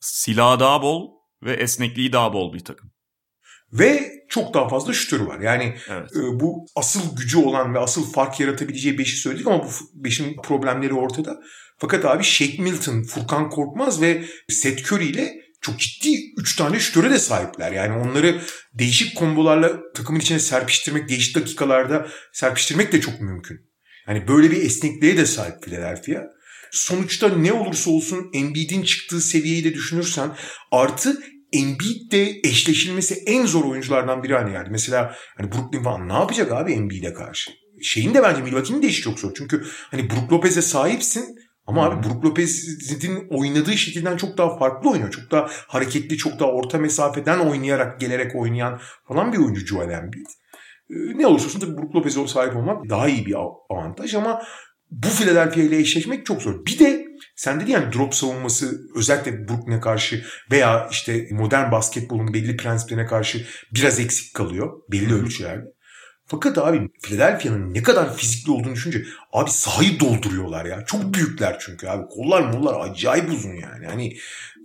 [0.00, 1.10] silah daha bol
[1.42, 2.90] ve esnekliği daha bol bir takım.
[3.72, 5.40] Ve çok daha fazla şütörü var.
[5.40, 6.16] Yani evet.
[6.16, 10.94] e, bu asıl gücü olan ve asıl fark yaratabileceği beşi söyledik ama bu beşin problemleri
[10.94, 11.40] ortada.
[11.78, 17.10] Fakat abi Shake Milton, Furkan Korkmaz ve Seth Curry ile çok ciddi 3 tane şütöre
[17.10, 17.72] de sahipler.
[17.72, 18.40] Yani onları
[18.74, 23.60] değişik kombolarla takımın içine serpiştirmek, değişik dakikalarda serpiştirmek de çok mümkün.
[24.08, 26.22] Yani böyle bir esnekliğe de sahip Philadelphia.
[26.70, 30.36] Sonuçta ne olursa olsun Embiid'in çıktığı seviyeyi de düşünürsen
[30.72, 31.22] artı
[31.52, 34.68] Embiid de eşleşilmesi en zor oyunculardan biri haline geldi.
[34.70, 37.50] Mesela hani Brooklyn falan ne yapacak abi Embiid'e karşı?
[37.82, 39.32] Şeyin de bence Milwaukee'nin de işi çok zor.
[39.36, 45.10] Çünkü hani Brook Lopez'e sahipsin ama abi Brook Lopez'in oynadığı şekilden çok daha farklı oynuyor.
[45.10, 50.26] Çok daha hareketli, çok daha orta mesafeden oynayarak, gelerek oynayan falan bir oyuncu Joel Embiid.
[50.90, 53.34] Ee, ne olursa olsun tabii Brook Lopez'e sahip olmak daha iyi bir
[53.70, 54.42] avantaj ama
[54.90, 56.66] bu Philadelphia ile eşleşmek çok zor.
[56.66, 62.56] Bir de sen dedi yani drop savunması özellikle Brooklyn'e karşı veya işte modern basketbolun belli
[62.56, 65.73] prensiplerine karşı biraz eksik kalıyor belli ölçülerde.
[66.26, 70.84] Fakat abi Philadelphia'nın ne kadar fizikli olduğunu düşünce abi sahayı dolduruyorlar ya.
[70.86, 72.06] Çok büyükler çünkü abi.
[72.06, 73.86] Kollar mollar acayip uzun yani.
[73.86, 74.16] Hani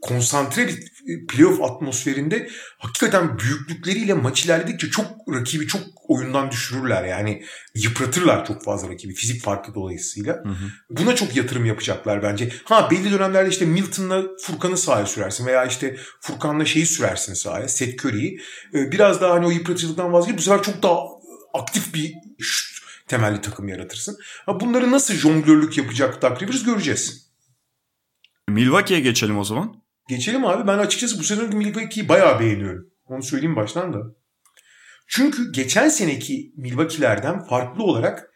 [0.02, 7.04] konsantre bir playoff atmosferinde hakikaten büyüklükleriyle maç ilerledikçe çok rakibi çok oyundan düşürürler.
[7.04, 7.44] Yani
[7.76, 10.34] yıpratırlar çok fazla rakibi fizik farkı dolayısıyla.
[10.34, 10.70] Hı hı.
[10.90, 12.50] Buna çok yatırım yapacaklar bence.
[12.64, 18.06] Ha belli dönemlerde işte Milton'la Furkan'ı sahaya sürersin veya işte Furkan'la şeyi sürersin sahaya Seth
[18.06, 18.40] Curry'i.
[18.74, 21.19] Ee, biraz daha hani o yıpratıcılıktan vazgeçip bu sefer çok daha
[21.54, 24.18] aktif bir şut temelli takım yaratırsın.
[24.46, 27.30] Ha bunları nasıl jonglörlük yapacak Doug Rivers göreceğiz.
[28.50, 29.82] Milwaukee'ye geçelim o zaman.
[30.08, 30.68] Geçelim abi.
[30.68, 32.90] Ben açıkçası bu sezon Milwaukee'yi bayağı beğeniyorum.
[33.06, 34.00] Onu söyleyeyim baştan da.
[35.08, 38.34] Çünkü geçen seneki Milwaukee'lerden farklı olarak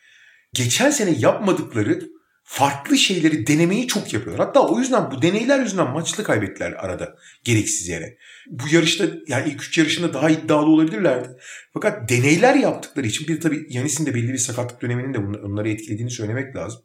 [0.53, 2.09] geçen sene yapmadıkları
[2.43, 4.45] farklı şeyleri denemeyi çok yapıyorlar.
[4.45, 8.17] Hatta o yüzden bu deneyler yüzünden maçlı kaybettiler arada gereksiz yere.
[8.47, 11.29] Bu yarışta yani ilk üç yarışında daha iddialı olabilirlerdi.
[11.73, 15.69] Fakat deneyler yaptıkları için bir de tabii Yanis'in de belli bir sakatlık döneminin de onları
[15.69, 16.81] etkilediğini söylemek lazım.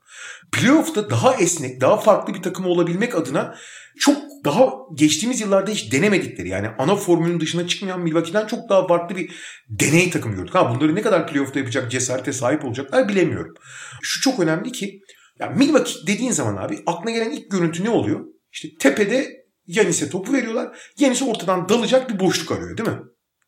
[0.53, 3.55] Playoff'ta daha esnek, daha farklı bir takım olabilmek adına
[3.99, 9.17] çok daha geçtiğimiz yıllarda hiç denemedikleri yani ana formülün dışına çıkmayan Milwaukee'den çok daha farklı
[9.17, 9.31] bir
[9.69, 10.55] deney takımı gördük.
[10.55, 13.55] Ha bunları ne kadar playoff'ta yapacak cesarete sahip olacaklar bilemiyorum.
[14.03, 15.03] Şu çok önemli ki
[15.41, 18.27] ya Milwaukee dediğin zaman abi aklına gelen ilk görüntü ne oluyor?
[18.53, 20.93] İşte tepede Yanis'e topu veriyorlar.
[20.99, 22.99] Yanis ortadan dalacak bir boşluk arıyor değil mi?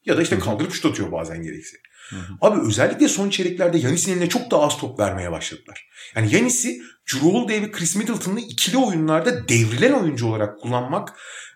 [0.05, 1.77] Ya da işte kaldırıp şut atıyor bazen gerekse.
[2.11, 2.35] Hı hı.
[2.41, 5.89] Abi özellikle son çeyreklerde Yanis'in eline çok daha az top vermeye başladılar.
[6.17, 6.81] Yani Yanis'i
[7.13, 11.15] Drew ve Chris Middleton'lı ikili oyunlarda devrilen oyuncu olarak kullanmak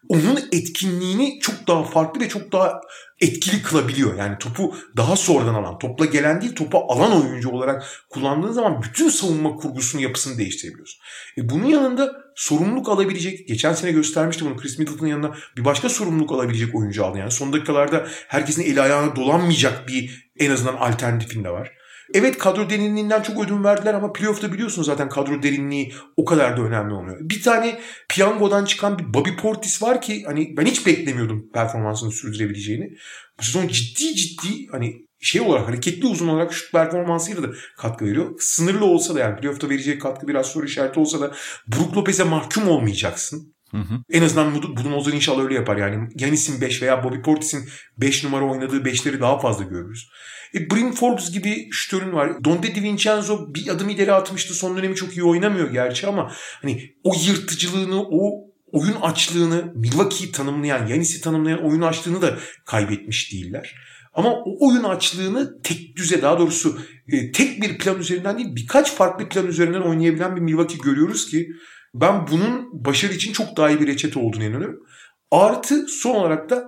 [0.09, 2.81] onun etkinliğini çok daha farklı ve çok daha
[3.21, 4.19] etkili kılabiliyor.
[4.19, 9.09] Yani topu daha sonradan alan, topla gelen değil topu alan oyuncu olarak kullandığın zaman bütün
[9.09, 11.01] savunma kurgusunun yapısını değiştirebiliyorsun.
[11.39, 16.33] E bunun yanında sorumluluk alabilecek, geçen sene göstermiştim bunu Chris Middleton'ın yanına bir başka sorumluluk
[16.33, 17.19] alabilecek oyuncu aldı.
[17.19, 21.73] Yani son dakikalarda herkesin eli ayağına dolanmayacak bir en azından alternatifinde var.
[22.15, 26.63] Evet kadro derinliğinden çok ödün verdiler ama playoff'ta biliyorsunuz zaten kadro derinliği o kadar da
[26.63, 27.19] önemli olmuyor.
[27.21, 32.97] Bir tane piyangodan çıkan bir Bobby Portis var ki hani ben hiç beklemiyordum performansını sürdürebileceğini.
[33.39, 38.35] Bu sezon ciddi ciddi hani şey olarak hareketli uzun olarak şut performansıyla da katkı veriyor.
[38.39, 41.33] Sınırlı olsa da yani playoff'ta verecek katkı biraz soru işareti olsa da
[41.69, 43.54] Brook Lopez'e mahkum olmayacaksın.
[43.75, 44.03] Hı hı.
[44.11, 46.09] En azından Budenholzer inşallah öyle yapar yani.
[46.15, 50.11] Yanis'in 5 veya Bobby Portis'in 5 numara oynadığı 5'leri daha fazla görürüz.
[50.55, 52.45] E, Brim Forbes gibi şütörün var.
[52.45, 54.55] Donde DiVincenzo bir adım ileri atmıştı.
[54.55, 56.33] Son dönemi çok iyi oynamıyor gerçi ama
[56.63, 63.75] hani o yırtıcılığını, o oyun açlığını Milwaukee'yi tanımlayan, Yanis'i tanımlayan oyun açlığını da kaybetmiş değiller.
[64.15, 68.95] Ama o oyun açlığını tek düze daha doğrusu e, tek bir plan üzerinden değil birkaç
[68.95, 71.49] farklı plan üzerinden oynayabilen bir Milwaukee görüyoruz ki
[71.95, 74.87] ben bunun başarı için çok daha iyi bir reçete olduğunu inanıyorum.
[75.31, 76.65] Artı son olarak da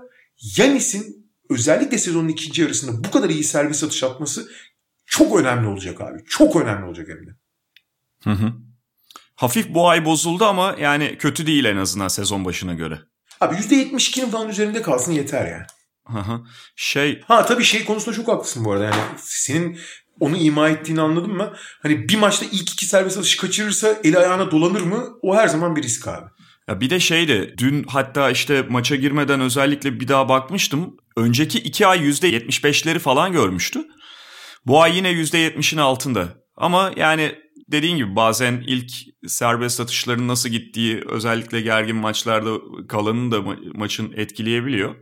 [0.56, 4.48] Yanis'in özellikle sezonun ikinci yarısında bu kadar iyi servis atış atması
[5.06, 6.24] çok önemli olacak abi.
[6.28, 7.30] Çok önemli olacak hem de.
[8.24, 8.52] Hı hı.
[9.36, 12.98] Hafif bu ay bozuldu ama yani kötü değil en azından sezon başına göre.
[13.40, 15.66] Abi %72'nin falan üzerinde kalsın yeter yani.
[16.06, 16.40] Hı hı.
[16.76, 17.20] Şey...
[17.20, 18.84] Ha tabii şey konusunda çok haklısın bu arada.
[18.84, 19.78] Yani senin
[20.20, 21.52] onu ima ettiğini anladın mı?
[21.82, 25.04] Hani bir maçta ilk iki servis atışı kaçırırsa eli ayağına dolanır mı?
[25.22, 26.26] O her zaman bir risk abi.
[26.68, 30.96] Ya bir de şeydi dün hatta işte maça girmeden özellikle bir daha bakmıştım.
[31.16, 33.84] Önceki iki ay %75'leri falan görmüştü.
[34.66, 36.28] Bu ay yine %70'in altında.
[36.56, 37.34] Ama yani
[37.68, 38.90] dediğin gibi bazen ilk
[39.26, 44.94] serbest atışların nasıl gittiği özellikle gergin maçlarda kalanın da ma- maçın etkileyebiliyor.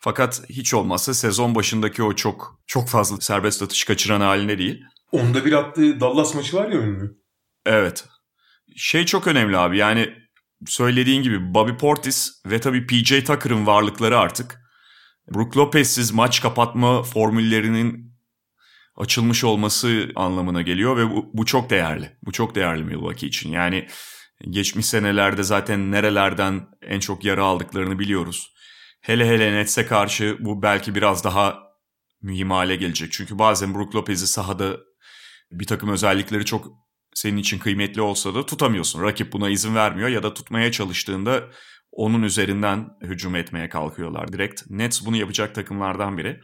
[0.00, 4.80] Fakat hiç olmazsa sezon başındaki o çok çok fazla serbest atış kaçıran haline değil.
[5.12, 7.16] Onda bir attığı Dallas maçı var ya ünlü.
[7.66, 8.04] Evet.
[8.76, 10.14] Şey çok önemli abi yani
[10.66, 14.60] söylediğin gibi Bobby Portis ve tabii PJ Tucker'ın varlıkları artık
[15.34, 18.10] Brook Lopez'siz maç kapatma formüllerinin
[18.96, 22.16] açılmış olması anlamına geliyor ve bu, bu çok değerli.
[22.22, 23.50] Bu çok değerli Milwaukee için.
[23.50, 23.88] Yani
[24.50, 28.54] geçmiş senelerde zaten nerelerden en çok yara aldıklarını biliyoruz.
[29.00, 31.58] Hele hele Nets'e karşı bu belki biraz daha
[32.22, 33.12] mühim hale gelecek.
[33.12, 34.76] Çünkü bazen Brook Lopez'i sahada
[35.52, 36.66] bir takım özellikleri çok
[37.14, 39.02] senin için kıymetli olsa da tutamıyorsun.
[39.02, 41.50] Rakip buna izin vermiyor ya da tutmaya çalıştığında
[41.92, 44.62] onun üzerinden hücum etmeye kalkıyorlar direkt.
[44.70, 46.40] Nets bunu yapacak takımlardan biri.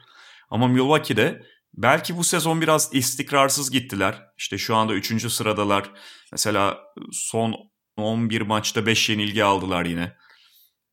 [0.51, 1.43] Ama Milwaukee'de
[1.75, 4.23] belki bu sezon biraz istikrarsız gittiler.
[4.39, 5.33] İşte şu anda 3.
[5.33, 5.91] sıradalar.
[6.33, 6.79] Mesela
[7.13, 7.55] son
[7.97, 10.17] 11 maçta 5 yenilgi aldılar yine.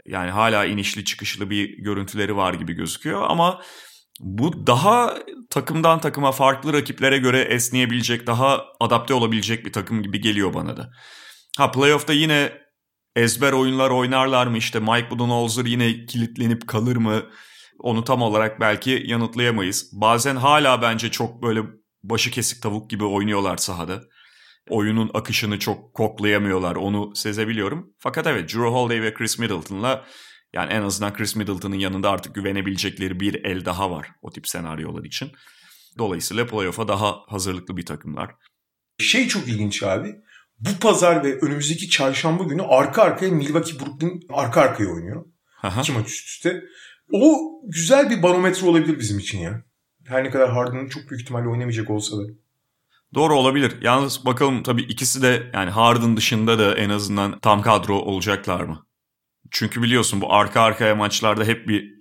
[0.06, 3.62] Yani hala inişli çıkışlı bir görüntüleri var gibi gözüküyor ama
[4.20, 5.18] bu daha
[5.50, 10.92] takımdan takıma farklı rakiplere göre esneyebilecek, daha adapte olabilecek bir takım gibi geliyor bana da.
[11.58, 12.52] Ha playoff'ta yine
[13.16, 14.58] ezber oyunlar oynarlar mı?
[14.58, 17.24] İşte Mike Budenholzer yine kilitlenip kalır mı?
[17.80, 19.89] Onu tam olarak belki yanıtlayamayız.
[19.94, 21.62] Bazen hala bence çok böyle
[22.04, 24.02] başı kesik tavuk gibi oynuyorlar sahada.
[24.69, 26.76] Oyunun akışını çok koklayamıyorlar.
[26.76, 27.93] Onu sezebiliyorum.
[27.99, 30.06] Fakat evet Drew Holiday ve Chris Middleton'la
[30.54, 35.04] yani en azından Chris Middleton'ın yanında artık güvenebilecekleri bir el daha var o tip senaryolar
[35.04, 35.32] için.
[35.97, 38.36] Dolayısıyla playoff'a daha hazırlıklı bir takımlar.
[38.99, 40.15] Şey çok ilginç abi.
[40.60, 45.26] Bu pazar ve önümüzdeki çarşamba günü arka arkaya Milwaukee Brooklyn arka arkaya oynuyor.
[45.63, 45.82] Aha.
[45.82, 46.62] İki maç üst üste.
[47.12, 49.63] O güzel bir barometre olabilir bizim için ya.
[50.06, 52.21] Her ne kadar Harden çok büyük ihtimalle oynamayacak olsa da.
[53.13, 53.78] Doğru olabilir.
[53.82, 58.86] Yalnız bakalım tabii ikisi de yani Harden dışında da en azından tam kadro olacaklar mı?
[59.52, 61.93] Çünkü biliyorsun bu arka arkaya maçlarda hep bir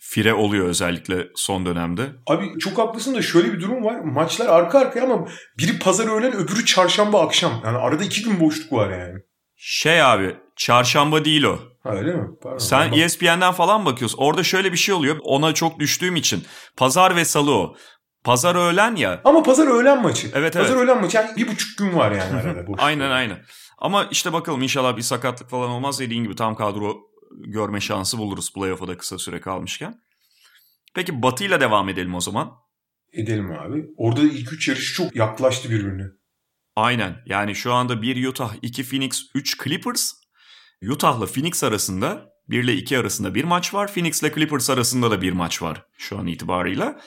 [0.00, 2.02] fire oluyor özellikle son dönemde.
[2.26, 4.00] Abi çok haklısın da şöyle bir durum var.
[4.00, 7.52] Maçlar arka arkaya ama biri pazar öğlen öbürü çarşamba akşam.
[7.64, 9.18] Yani arada iki gün boşluk var yani.
[9.56, 11.58] Şey abi çarşamba değil o.
[11.82, 12.28] Ha öyle mi?
[12.42, 12.58] Pardon.
[12.58, 12.92] Sen.
[12.92, 14.18] ESPN'den falan bakıyorsun.
[14.18, 15.16] Orada şöyle bir şey oluyor.
[15.22, 16.44] Ona çok düştüğüm için.
[16.76, 17.76] Pazar ve salı o.
[18.24, 19.20] Pazar öğlen ya.
[19.24, 20.30] Ama pazar öğlen maçı.
[20.34, 20.84] Evet, Pazar evet.
[20.84, 21.16] öğlen maçı.
[21.16, 22.66] Yani bir buçuk gün var yani arada.
[22.66, 22.82] boşluk.
[22.82, 23.44] Aynen aynen.
[23.78, 26.00] Ama işte bakalım inşallah bir sakatlık falan olmaz.
[26.00, 26.96] Dediğin gibi tam kadro
[27.46, 29.94] görme şansı buluruz playoff'a da kısa süre kalmışken.
[30.94, 32.52] Peki Batı ile devam edelim o zaman.
[33.12, 33.84] Edelim abi.
[33.96, 36.04] Orada da ilk üç yarış çok yaklaştı birbirine.
[36.76, 37.16] Aynen.
[37.26, 40.12] Yani şu anda 1 Utah, 2 Phoenix, 3 Clippers.
[40.90, 43.92] Utah'la Phoenix arasında 1 ile 2 arasında bir maç var.
[43.94, 47.00] Phoenix ile Clippers arasında da bir maç var şu an itibarıyla.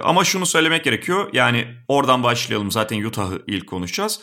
[0.00, 1.30] Ama şunu söylemek gerekiyor.
[1.32, 2.70] Yani oradan başlayalım.
[2.70, 4.20] Zaten Utah'ı ilk konuşacağız.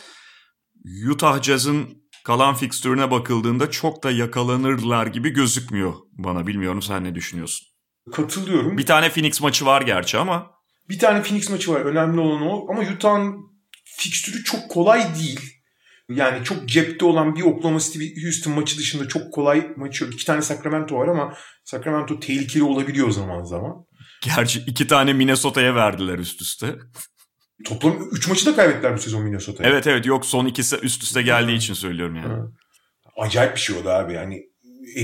[1.10, 6.46] Utah Jazz'ın kalan fikstürüne bakıldığında çok da yakalanırlar gibi gözükmüyor bana.
[6.46, 7.66] Bilmiyorum sen ne düşünüyorsun?
[8.12, 8.78] Katılıyorum.
[8.78, 10.50] Bir tane Phoenix maçı var gerçi ama
[10.88, 11.80] Bir tane Phoenix maçı var.
[11.80, 12.66] Önemli olan o.
[12.70, 13.36] Ama Utah'ın
[13.84, 15.40] fikstürü çok kolay değil.
[16.08, 20.14] Yani çok cepte olan bir Oklahoma City bir Houston maçı dışında çok kolay maçı yok.
[20.14, 21.34] İki tane Sacramento var ama
[21.64, 23.86] Sacramento tehlikeli olabiliyor zaman zaman.
[24.24, 26.76] Gerçi iki tane Minnesota'ya verdiler üst üste.
[27.64, 29.70] Toplam 3 maçı da kaybettiler bu sezon Minnesota'ya.
[29.70, 32.28] Evet evet yok son ikisi üst üste geldiği için söylüyorum yani.
[32.28, 32.38] Ha.
[33.16, 34.12] Acayip bir şey o da abi.
[34.12, 34.42] Yani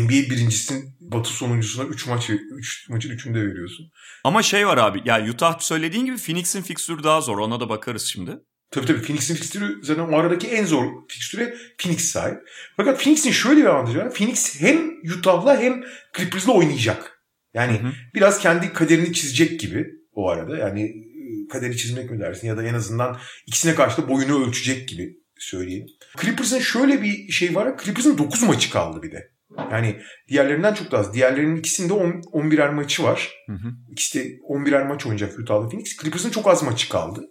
[0.01, 3.87] NBA birincisinin batı sonuncusuna 3 maçı 3 maçın 3'ünü de veriyorsun.
[4.25, 8.03] Ama şey var abi ya Utah söylediğin gibi Phoenix'in fikstürü daha zor ona da bakarız
[8.03, 8.39] şimdi.
[8.71, 12.39] Tabii tabii Phoenix'in fikstürü zaten o aradaki en zor fikstüre Phoenix sahip.
[12.77, 14.15] Fakat Phoenix'in şöyle bir avantajı var.
[14.15, 15.83] Phoenix hem Utah'la hem
[16.17, 17.10] Clippers'la oynayacak.
[17.55, 17.93] Yani Hı hı.
[18.15, 20.57] biraz kendi kaderini çizecek gibi o arada.
[20.57, 24.89] Yani e, kaderi çizmek mi dersin ya da en azından ikisine karşı da boyunu ölçecek
[24.89, 25.87] gibi söyleyeyim.
[26.21, 27.79] Clippers'ın şöyle bir şey var.
[27.85, 29.31] Clippers'ın 9 maçı kaldı bir de.
[29.71, 31.15] Yani diğerlerinden çok daha az.
[31.15, 33.35] Diğerlerinin ikisinde 10, 11'er maçı var.
[33.47, 33.69] Hı hı.
[33.91, 35.97] İkisi de 11'er maç oynayacak Utah'la Phoenix.
[35.97, 37.27] Clippers'ın çok az maçı kaldı.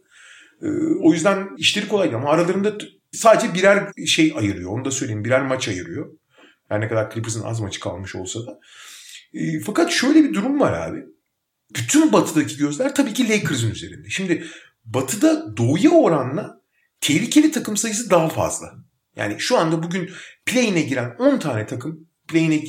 [0.62, 0.68] Ee,
[1.02, 2.78] o yüzden işleri kolay ama aralarında
[3.12, 4.72] sadece birer şey ayırıyor.
[4.72, 5.26] Onu da söyleyeyim.
[5.26, 6.12] Birer maç ayırıyor.
[6.70, 8.60] Her ne kadar Clippers'ın az maçı kalmış olsa da.
[9.34, 11.06] Ee, fakat şöyle bir durum var abi.
[11.76, 14.10] Bütün batıdaki gözler tabii ki Lakers'ın üzerinde.
[14.10, 14.46] Şimdi
[14.86, 16.62] batıda doğuya oranla
[17.02, 18.76] tehlikeli takım sayısı daha fazla.
[19.16, 20.10] Yani şu anda bugün
[20.46, 22.64] play'ine giren 10 tane takım play'ine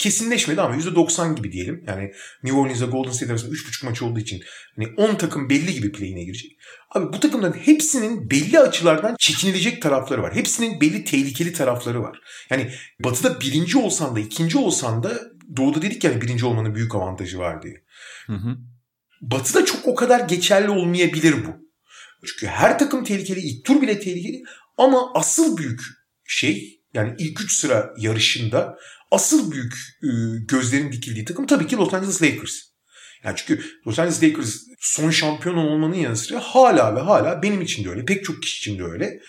[0.00, 1.84] kesinleşmedi ama %90 gibi diyelim.
[1.86, 4.42] Yani New Orleans'la Golden State arasında 3.5 maç olduğu için
[4.76, 6.58] hani 10 takım belli gibi play'ine girecek.
[6.90, 10.34] Abi bu takımların hepsinin belli açılardan çekinilecek tarafları var.
[10.34, 12.20] Hepsinin belli tehlikeli tarafları var.
[12.50, 15.20] Yani batıda birinci olsan da ikinci olsan da
[15.56, 17.84] doğuda dedik yani birinci olmanın büyük avantajı var diye.
[18.26, 18.56] Hı hı.
[19.20, 21.70] Batı'da çok o kadar geçerli olmayabilir bu.
[22.26, 24.42] Çünkü her takım tehlikeli, ilk tur bile tehlikeli
[24.76, 25.80] ama asıl büyük
[26.24, 28.78] şey yani ilk üç sıra yarışında
[29.10, 29.72] asıl büyük
[30.02, 30.08] e,
[30.48, 32.52] gözlerin dikildiği takım tabii ki Los Angeles Lakers.
[33.24, 37.84] Yani çünkü Los Angeles Lakers son şampiyon olmanın yanı sıra hala ve hala benim için
[37.84, 39.20] de öyle, pek çok kişi için de öyle.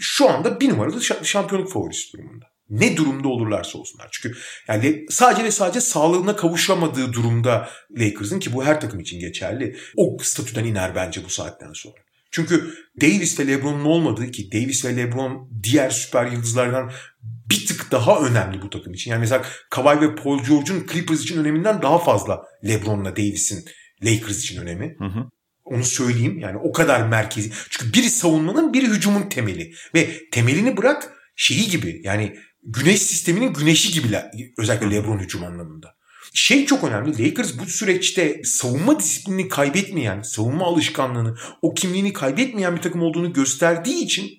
[0.00, 2.46] Şu anda bir numaralı şa- şampiyonluk favorisi durumunda.
[2.70, 4.08] Ne durumda olurlarsa olsunlar.
[4.12, 9.76] Çünkü yani sadece ve sadece sağlığına kavuşamadığı durumda Lakers'ın ki bu her takım için geçerli.
[9.96, 12.00] O statüden iner bence bu saatten sonra.
[12.30, 18.20] Çünkü Davis ve LeBron'un olmadığı ki Davis ve LeBron diğer süper yıldızlardan bir tık daha
[18.20, 19.10] önemli bu takım için.
[19.10, 23.64] Yani mesela Kawhi ve Paul George'un Clippers için öneminden daha fazla LeBron'la Davis'in
[24.04, 24.96] Lakers için önemi.
[24.98, 25.30] Hı hı.
[25.64, 27.52] Onu söyleyeyim yani o kadar merkezi.
[27.70, 29.72] Çünkü biri savunmanın biri hücumun temeli.
[29.94, 35.94] Ve temelini bırak şeyi gibi yani güneş sisteminin güneşi gibi la- özellikle LeBron hücum anlamında.
[36.34, 37.28] Şey çok önemli.
[37.28, 44.04] Lakers bu süreçte savunma disiplinini kaybetmeyen, savunma alışkanlığını, o kimliğini kaybetmeyen bir takım olduğunu gösterdiği
[44.04, 44.30] için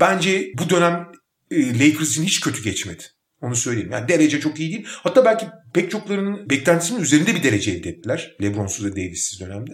[0.00, 1.08] bence bu dönem
[1.50, 3.02] e, Lakers için hiç kötü geçmedi.
[3.40, 3.90] Onu söyleyeyim.
[3.92, 4.86] Yani derece çok iyi değil.
[4.88, 8.36] Hatta belki pek çoklarının beklentisinin üzerinde bir derece elde ettiler.
[8.42, 9.72] LeBron'suz ve Davis'siz dönemde.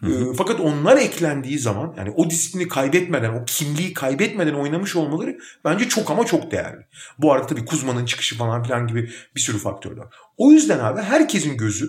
[0.00, 0.30] Hı hı.
[0.30, 5.88] Ee, fakat onlar eklendiği zaman yani o disiplini kaybetmeden, o kimliği kaybetmeden oynamış olmaları bence
[5.88, 6.86] çok ama çok değerli.
[7.18, 10.08] Bu arada tabii Kuzma'nın çıkışı falan filan gibi bir sürü faktör var.
[10.36, 11.86] O yüzden abi herkesin gözü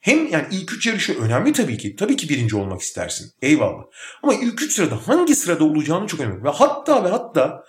[0.00, 1.96] hem yani ilk üç yarışı önemli tabii ki.
[1.96, 3.30] Tabii ki birinci olmak istersin.
[3.42, 3.84] Eyvallah.
[4.22, 6.44] Ama ilk üç sırada hangi sırada olacağını çok önemli.
[6.44, 7.64] Ve hatta ve hatta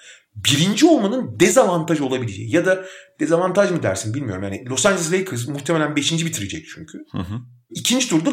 [0.45, 2.86] birinci olmanın dezavantaj olabileceği ya da
[3.19, 4.43] dezavantaj mı dersin bilmiyorum.
[4.43, 6.97] Yani Los Angeles Lakers muhtemelen beşinci bitirecek çünkü.
[7.12, 7.39] Hı hı.
[7.69, 8.32] İkinci turda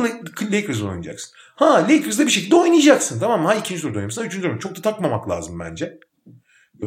[0.52, 1.32] Lakers'la oynayacaksın.
[1.54, 3.48] Ha Lakers'da bir şekilde oynayacaksın tamam mı?
[3.48, 4.24] Ha ikinci turda oynamışsın.
[4.24, 5.98] Üçüncü turda çok da takmamak lazım bence.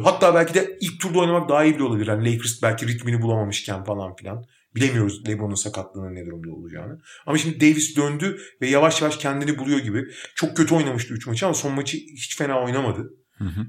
[0.04, 2.06] Hatta belki de ilk turda oynamak daha iyi bile olabilir.
[2.06, 4.44] Yani Lakers belki ritmini bulamamışken falan filan.
[4.74, 7.00] Bilemiyoruz LeBron'un sakatlığının ne durumda olacağını.
[7.26, 10.04] Ama şimdi Davis döndü ve yavaş yavaş kendini buluyor gibi.
[10.34, 13.10] Çok kötü oynamıştı 3 maçı ama son maçı hiç fena oynamadı.
[13.38, 13.66] Hı hı.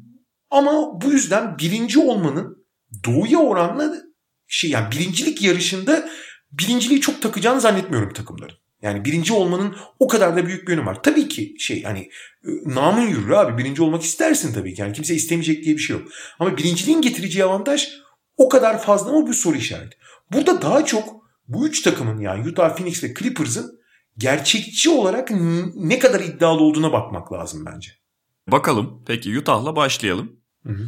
[0.51, 2.65] Ama bu yüzden birinci olmanın
[3.05, 3.93] doğuya oranla
[4.47, 6.09] şey yani birincilik yarışında
[6.51, 8.55] birinciliği çok takacağını zannetmiyorum takımların.
[8.81, 11.03] Yani birinci olmanın o kadar da büyük bir önemi var.
[11.03, 11.99] Tabii ki şey hani
[12.43, 13.57] e, namın yürür abi.
[13.57, 14.81] Birinci olmak istersin tabii ki.
[14.81, 16.07] Yani kimse istemeyecek diye bir şey yok.
[16.39, 17.89] Ama birinciliğin getireceği avantaj
[18.37, 19.97] o kadar fazla mı bir soru işareti.
[20.31, 23.79] Burada daha çok bu üç takımın yani Utah, Phoenix ve Clippers'ın
[24.17, 25.31] gerçekçi olarak
[25.75, 27.91] ne kadar iddialı olduğuna bakmak lazım bence.
[28.47, 29.03] Bakalım.
[29.07, 30.40] Peki Utah'la başlayalım.
[30.65, 30.87] Hı hı.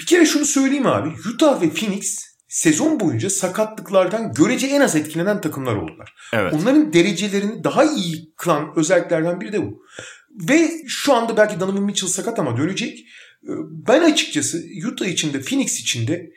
[0.00, 1.08] Bir kere şunu söyleyeyim abi.
[1.34, 6.14] Utah ve Phoenix sezon boyunca sakatlıklardan görece en az etkilenen takımlar oldular.
[6.32, 6.54] Evet.
[6.54, 9.82] Onların derecelerini daha iyi kılan özelliklerden biri de bu.
[10.30, 12.98] Ve şu anda belki Donovan Mitchell sakat ama dönecek.
[13.44, 16.30] Ee, ben açıkçası Utah içinde, Phoenix içinde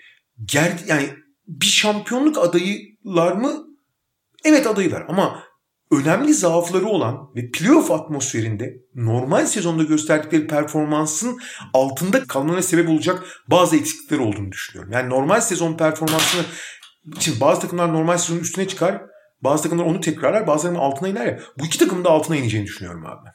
[0.46, 1.10] ger yani
[1.48, 3.68] bir şampiyonluk adayılar mı?
[4.44, 5.44] Evet adayılar ama
[5.92, 11.40] önemli zaafları olan ve playoff atmosferinde normal sezonda gösterdikleri performansın
[11.74, 14.94] altında kalmana sebep olacak bazı eksiklikleri olduğunu düşünüyorum.
[14.94, 16.42] Yani normal sezon performansını
[17.16, 19.02] için bazı takımlar normal sezonun üstüne çıkar,
[19.42, 21.40] bazı takımlar onu tekrarlar, bazılarının altına iner ya.
[21.60, 23.34] Bu iki takımın da altına ineceğini düşünüyorum abi ben.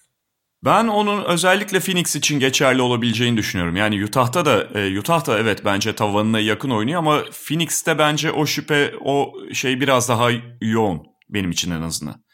[0.64, 3.76] Ben onun özellikle Phoenix için geçerli olabileceğini düşünüyorum.
[3.76, 8.46] Yani Utah'ta da e, Utah da evet bence tavanına yakın oynuyor ama Phoenix'te bence o
[8.46, 10.28] şüphe o şey biraz daha
[10.60, 12.25] yoğun benim için en azından.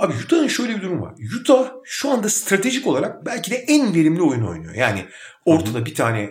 [0.00, 1.14] Abi Utah'ın şöyle bir durum var.
[1.40, 4.74] Utah şu anda stratejik olarak belki de en verimli oyun oynuyor.
[4.74, 5.04] Yani
[5.44, 6.30] ortada bir tane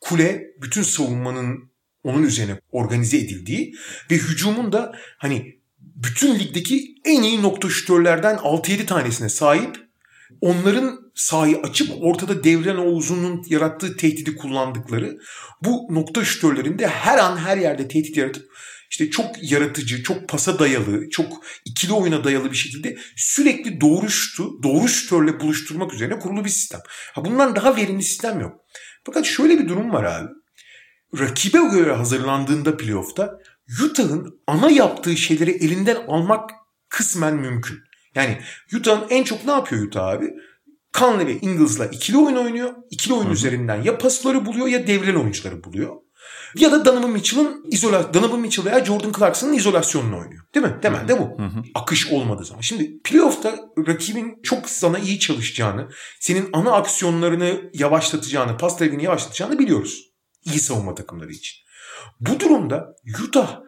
[0.00, 1.70] kule bütün savunmanın
[2.04, 3.74] onun üzerine organize edildiği
[4.10, 9.76] ve hücumun da hani bütün ligdeki en iyi nokta şütörlerden 6-7 tanesine sahip
[10.40, 15.18] onların sahayı açıp ortada devren o uzunluğun yarattığı tehdidi kullandıkları
[15.64, 18.48] bu nokta şütörlerinde her an her yerde tehdit yaratıp
[18.90, 24.62] işte çok yaratıcı, çok pasa dayalı, çok ikili oyuna dayalı bir şekilde sürekli doğru şutu,
[24.62, 26.80] doğru şütörle buluşturmak üzerine kurulu bir sistem.
[27.14, 28.60] Ha bundan daha verimli sistem yok.
[29.04, 30.28] Fakat şöyle bir durum var abi.
[31.18, 33.38] Rakibe göre hazırlandığında playoff'ta
[33.84, 36.50] Utah'ın ana yaptığı şeyleri elinden almak
[36.88, 37.78] kısmen mümkün.
[38.14, 38.38] Yani
[38.76, 40.30] Utah'ın en çok ne yapıyor Utah abi?
[40.94, 42.74] Conley ve Ingles'la ikili oyun oynuyor.
[42.90, 43.32] İkili oyun Hı-hı.
[43.32, 45.96] üzerinden ya pasları buluyor ya devreli oyuncuları buluyor.
[46.54, 50.44] Ya da Donovan Mitchell'ın izola Donovan Mitchell veya Jordan Clarkson'ın izolasyonunu oynuyor.
[50.54, 50.76] Değil mi?
[50.82, 51.42] Temelde bu.
[51.42, 51.62] Hı hı.
[51.74, 52.60] Akış olmadığı zaman.
[52.60, 55.88] Şimdi playoff'ta rakibin çok sana iyi çalışacağını,
[56.20, 60.04] senin ana aksiyonlarını yavaşlatacağını, pas trafiğini yavaşlatacağını biliyoruz.
[60.44, 61.56] İyi savunma takımları için.
[62.20, 63.60] Bu durumda Utah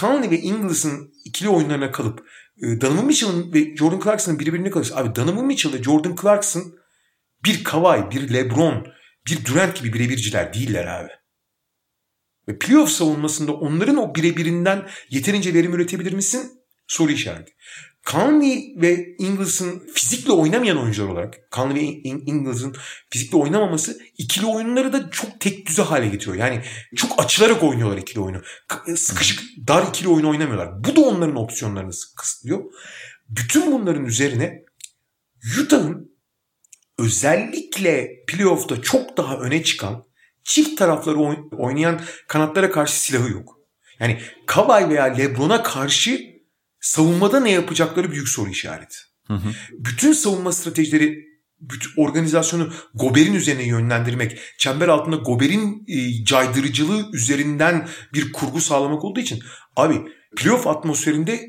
[0.00, 2.26] Conley ve Ingles'ın ikili oyunlarına kalıp
[2.62, 6.62] e, Donovan Mitchell'ın ve Jordan Clarkson'ın birbirine kalırsa abi Donovan Mitchell ve Jordan Clarkson
[7.44, 8.86] bir Kawhi, bir LeBron,
[9.26, 11.10] bir Durant gibi birebirciler değiller abi.
[12.48, 16.52] Ve playoff savunmasında onların o birebirinden yeterince verim üretebilir misin?
[16.86, 17.52] Soru işareti.
[18.06, 22.76] Conley ve Ingles'ın fizikle oynamayan oyuncular olarak Conley ve Ingles'ın
[23.10, 26.36] fizikle oynamaması ikili oyunları da çok tek düze hale getiriyor.
[26.36, 26.62] Yani
[26.96, 28.42] çok açılarak oynuyorlar ikili oyunu.
[28.96, 30.84] Sıkışık dar ikili oyunu oynamıyorlar.
[30.84, 32.64] Bu da onların opsiyonlarını kısıtlıyor.
[33.28, 34.64] Bütün bunların üzerine
[35.62, 36.18] Utah'ın
[36.98, 40.07] özellikle playoff'ta çok daha öne çıkan
[40.48, 41.18] çift tarafları
[41.56, 43.58] oynayan kanatlara karşı silahı yok.
[44.00, 46.20] Yani Kawhi veya LeBron'a karşı
[46.80, 48.96] savunmada ne yapacakları büyük soru işareti.
[49.26, 49.48] Hı hı.
[49.72, 51.28] Bütün savunma stratejileri
[51.60, 59.20] bütün organizasyonu Gober'in üzerine yönlendirmek, çember altında Gober'in e, caydırıcılığı üzerinden bir kurgu sağlamak olduğu
[59.20, 59.42] için
[59.76, 60.02] abi
[60.36, 61.40] playoff atmosferinde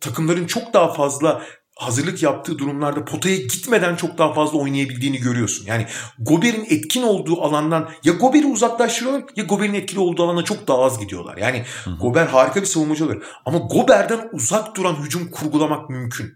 [0.00, 1.46] takımların çok daha fazla
[1.80, 5.66] hazırlık yaptığı durumlarda potaya gitmeden çok daha fazla oynayabildiğini görüyorsun.
[5.66, 5.86] Yani
[6.18, 11.00] Gober'in etkin olduğu alandan ya Gober'i uzaklaştırıyorlar ya Gober'in etkili olduğu alana çok daha az
[11.00, 11.36] gidiyorlar.
[11.36, 11.96] Yani hı hı.
[11.96, 13.22] Gober harika bir savunmacı olur.
[13.44, 16.32] Ama Gober'den uzak duran hücum kurgulamak mümkün.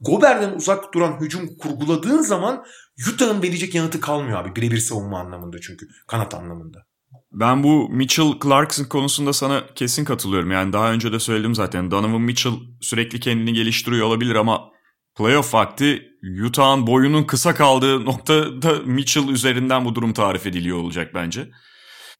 [0.00, 2.64] Gober'den uzak duran hücum kurguladığın zaman
[3.12, 4.56] Utah'ın verecek yanıtı kalmıyor abi.
[4.56, 5.86] Birebir savunma anlamında çünkü.
[6.06, 6.86] Kanat anlamında.
[7.32, 10.50] Ben bu Mitchell Clarkson konusunda sana kesin katılıyorum.
[10.50, 11.90] Yani daha önce de söyledim zaten.
[11.90, 14.70] Donovan Mitchell sürekli kendini geliştiriyor olabilir ama
[15.18, 16.08] playoff vakti
[16.46, 21.50] Utah'ın boyunun kısa kaldığı noktada Mitchell üzerinden bu durum tarif ediliyor olacak bence.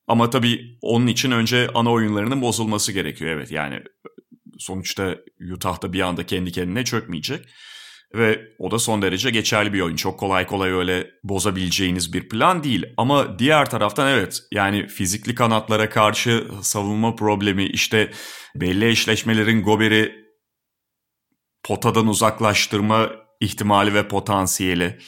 [0.07, 3.51] Ama tabii onun için önce ana oyunlarının bozulması gerekiyor evet.
[3.51, 3.83] Yani
[4.59, 5.17] Sonuçta
[5.53, 7.49] Utah da bir anda kendi kendine çökmeyecek.
[8.15, 9.97] Ve o da son derece geçerli bir oyun.
[9.97, 12.87] Çok kolay kolay öyle bozabileceğiniz bir plan değil.
[12.97, 18.11] Ama diğer taraftan evet yani fizikli kanatlara karşı savunma problemi işte
[18.55, 20.23] belli eşleşmelerin Gober'i
[21.63, 23.11] potadan uzaklaştırma
[23.41, 24.99] ihtimali ve potansiyeli.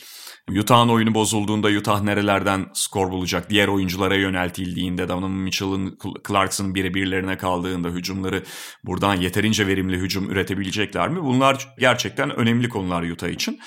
[0.51, 3.51] Utah'ın oyunu bozulduğunda Utah nerelerden skor bulacak?
[3.51, 8.43] Diğer oyunculara yöneltildiğinde Donovan Mitchell'ın Clarkson'ın birebirlerine kaldığında hücumları
[8.85, 11.23] buradan yeterince verimli hücum üretebilecekler mi?
[11.23, 13.61] Bunlar gerçekten önemli konular Utah için.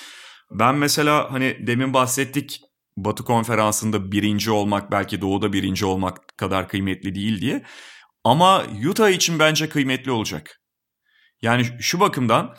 [0.51, 2.61] Ben mesela hani demin bahsettik
[2.97, 7.63] Batı konferansında birinci olmak belki doğuda birinci olmak kadar kıymetli değil diye.
[8.23, 10.61] Ama Utah için bence kıymetli olacak.
[11.41, 12.55] Yani şu bakımdan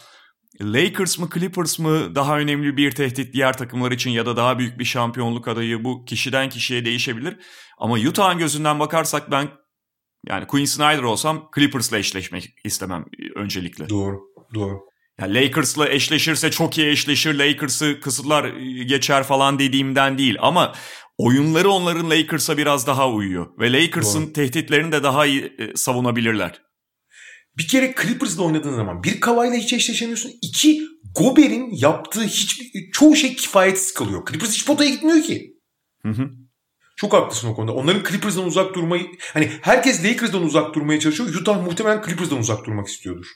[0.61, 4.79] Lakers mı Clippers mı daha önemli bir tehdit diğer takımlar için ya da daha büyük
[4.79, 7.37] bir şampiyonluk adayı bu kişiden kişiye değişebilir.
[7.79, 9.49] Ama Utah'ın gözünden bakarsak ben
[10.27, 13.05] yani Quinn Snyder olsam Clippers'la eşleşmek istemem
[13.35, 13.89] öncelikle.
[13.89, 14.21] Doğru,
[14.55, 14.81] doğru.
[15.21, 18.45] Yani Lakers'la eşleşirse çok iyi eşleşir, Lakers'ı kısıtlar
[18.87, 20.75] geçer falan dediğimden değil ama
[21.19, 26.68] oyunları onların Lakers'a biraz daha uyuyor ve Lakers'ın tehditlerini de daha iyi e, savunabilirler.
[27.57, 30.33] Bir kere Clippers'la oynadığın zaman bir Kawhi'la hiç eşleşemiyorsun.
[30.43, 30.83] İki
[31.15, 34.27] Gober'in yaptığı hiç çoğu şey kifayetsiz kalıyor.
[34.31, 35.57] Clippers hiç potaya gitmiyor ki.
[36.03, 36.31] Hı hı.
[36.97, 37.73] Çok haklısın o konuda.
[37.73, 41.35] Onların Clippers'dan uzak durmayı hani herkes Lakers'dan uzak durmaya çalışıyor.
[41.35, 43.27] Utah muhtemelen Clippers'dan uzak durmak istiyordur.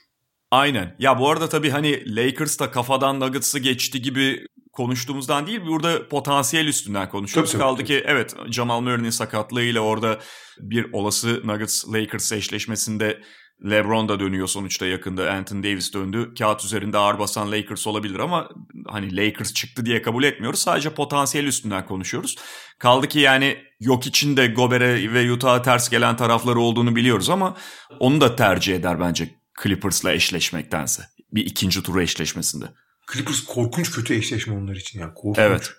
[0.51, 0.95] Aynen.
[0.99, 6.67] Ya bu arada tabii hani Lakers da kafadan Nuggets'ı geçti gibi konuştuğumuzdan değil burada potansiyel
[6.67, 7.51] üstünden konuşuyoruz.
[7.51, 10.19] Tabii, tabii, Kaldı ki evet Jamal Murray'nin sakatlığıyla orada
[10.59, 13.21] bir olası Nuggets Lakers eşleşmesinde
[13.69, 15.31] LeBron da dönüyor sonuçta yakında.
[15.31, 16.33] Anthony Davis döndü.
[16.39, 18.49] Kağıt üzerinde ağır basan Lakers olabilir ama
[18.87, 20.59] hani Lakers çıktı diye kabul etmiyoruz.
[20.59, 22.35] Sadece potansiyel üstünden konuşuyoruz.
[22.79, 27.57] Kaldı ki yani yok için de Gober'e ve Utah'a ters gelen tarafları olduğunu biliyoruz ama
[27.99, 29.29] onu da tercih eder bence
[29.63, 31.03] Clippers'la eşleşmektense.
[31.31, 32.65] Bir ikinci turu eşleşmesinde.
[33.13, 35.13] Clippers korkunç kötü eşleşme onlar için ya.
[35.13, 35.39] Korkunç.
[35.39, 35.71] Evet.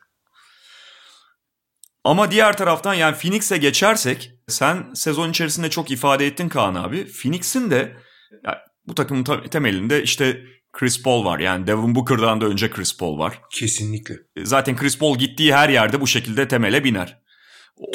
[2.05, 7.07] Ama diğer taraftan yani Phoenix'e geçersek sen sezon içerisinde çok ifade ettin Kaan abi.
[7.07, 7.97] Phoenix'in de
[8.45, 10.41] yani bu takımın temelinde işte
[10.73, 11.39] Chris Paul var.
[11.39, 13.41] Yani Devin Booker'dan da önce Chris Paul var.
[13.51, 14.15] Kesinlikle.
[14.45, 17.25] Zaten Chris Paul gittiği her yerde bu şekilde temele biner.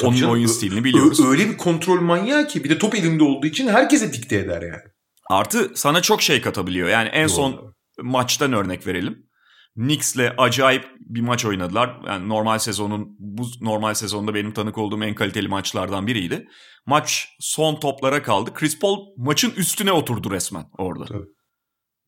[0.02, 1.20] Onun canım, oyun stilini biliyoruz.
[1.26, 4.82] Öyle bir kontrol manyağı ki bir de top elinde olduğu için herkese dikte eder yani.
[5.30, 6.88] Artı sana çok şey katabiliyor.
[6.88, 7.34] Yani en Doğru.
[7.34, 9.29] son maçtan örnek verelim.
[9.74, 12.00] Knicks'le acayip bir maç oynadılar.
[12.06, 16.48] Yani normal sezonun bu normal sezonda benim tanık olduğum en kaliteli maçlardan biriydi.
[16.86, 18.54] Maç son toplara kaldı.
[18.54, 21.04] Chris Paul maçın üstüne oturdu resmen orada.
[21.04, 21.26] Tabii.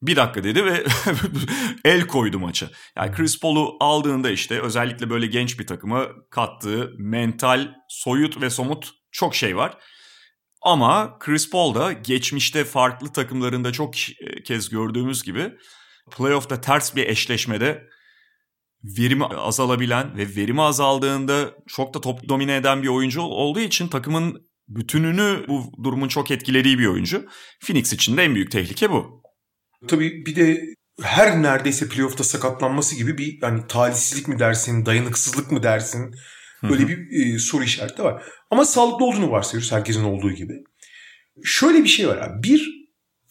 [0.03, 0.85] Bir dakika dedi ve
[1.85, 2.71] el koydu maça.
[2.97, 8.91] Yani Chris Paul'u aldığında işte özellikle böyle genç bir takıma kattığı mental, soyut ve somut
[9.13, 9.79] çok şey var.
[10.63, 13.95] Ama Chris Paul da geçmişte farklı takımlarında çok
[14.45, 15.53] kez gördüğümüz gibi
[16.11, 17.89] playoff'ta ters bir eşleşmede
[18.85, 24.47] verimi azalabilen ve verimi azaldığında çok da top domine eden bir oyuncu olduğu için takımın
[24.69, 27.27] bütününü bu durumun çok etkilediği bir oyuncu.
[27.61, 29.23] Phoenix için de en büyük tehlike bu.
[29.89, 30.61] Tabii bir de
[31.03, 36.15] her neredeyse playoff'ta sakatlanması gibi bir yani talihsizlik mi dersin, dayanıksızlık mı dersin
[36.63, 38.23] böyle bir e, soru işareti var.
[38.51, 40.53] Ama sağlıklı olduğunu varsayıyoruz herkesin olduğu gibi.
[41.45, 42.43] Şöyle bir şey var abi.
[42.43, 42.82] Bir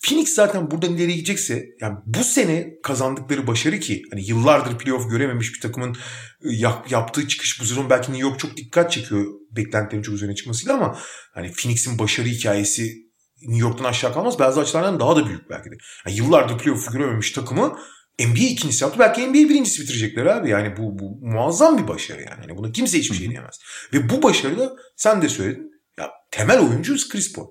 [0.02, 5.54] Phoenix zaten buradan ileriye gidecekse yani bu sene kazandıkları başarı ki hani yıllardır playoff görememiş
[5.54, 5.98] bir takımın
[6.46, 6.54] ıı,
[6.90, 10.98] yaptığı çıkış bu sezon belki New York çok dikkat çekiyor beklentilerin çok üzerine çıkmasıyla ama
[11.34, 14.40] hani Phoenix'in başarı hikayesi New York'tan aşağı kalmaz.
[14.40, 15.76] Bazı açılardan daha da büyük belki de.
[16.08, 17.78] Yani yıllardır playoff görememiş takımı
[18.20, 19.00] NBA ikincisi yaptı.
[19.00, 20.50] Belki NBA birincisi bitirecekler abi.
[20.50, 22.42] Yani bu, bu muazzam bir başarı yani.
[22.42, 23.60] yani buna kimse hiçbir şey diyemez.
[23.94, 25.72] Ve bu başarıda sen de söyledin.
[25.98, 27.48] Ya temel oyuncu Chris Paul.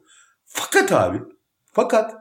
[0.47, 1.19] Fakat abi
[1.73, 2.20] fakat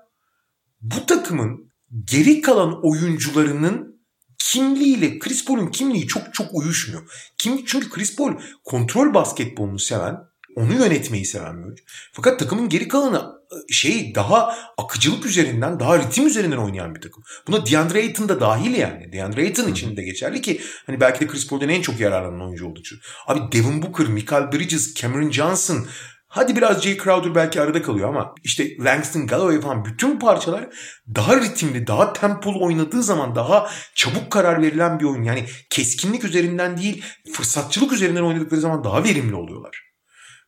[0.82, 1.72] bu takımın
[2.04, 4.00] geri kalan oyuncularının
[4.38, 7.32] kimliğiyle Chris Paul'un kimliği çok çok uyuşmuyor.
[7.38, 10.18] Kim, çünkü Chris Paul kontrol basketbolunu seven,
[10.56, 11.84] onu yönetmeyi seven bir oyuncu.
[12.14, 17.24] Fakat takımın geri kalanı şey daha akıcılık üzerinden, daha ritim üzerinden oynayan bir takım.
[17.48, 19.14] Buna DeAndre Ayton da dahil yani.
[19.14, 22.68] DeAndre Ayton için de geçerli ki hani belki de Chris Paul'den en çok yararlanan oyuncu
[22.68, 23.00] olduğu için.
[23.28, 25.88] Abi Devin Booker, Michael Bridges, Cameron Johnson,
[26.32, 30.68] Hadi biraz Jay Crowder belki arada kalıyor ama işte Langston Galloway falan bütün parçalar
[31.16, 35.24] daha ritimli, daha tempolu oynadığı zaman daha çabuk karar verilen bir oyun.
[35.24, 37.04] Yani keskinlik üzerinden değil,
[37.34, 39.82] fırsatçılık üzerinden oynadıkları zaman daha verimli oluyorlar.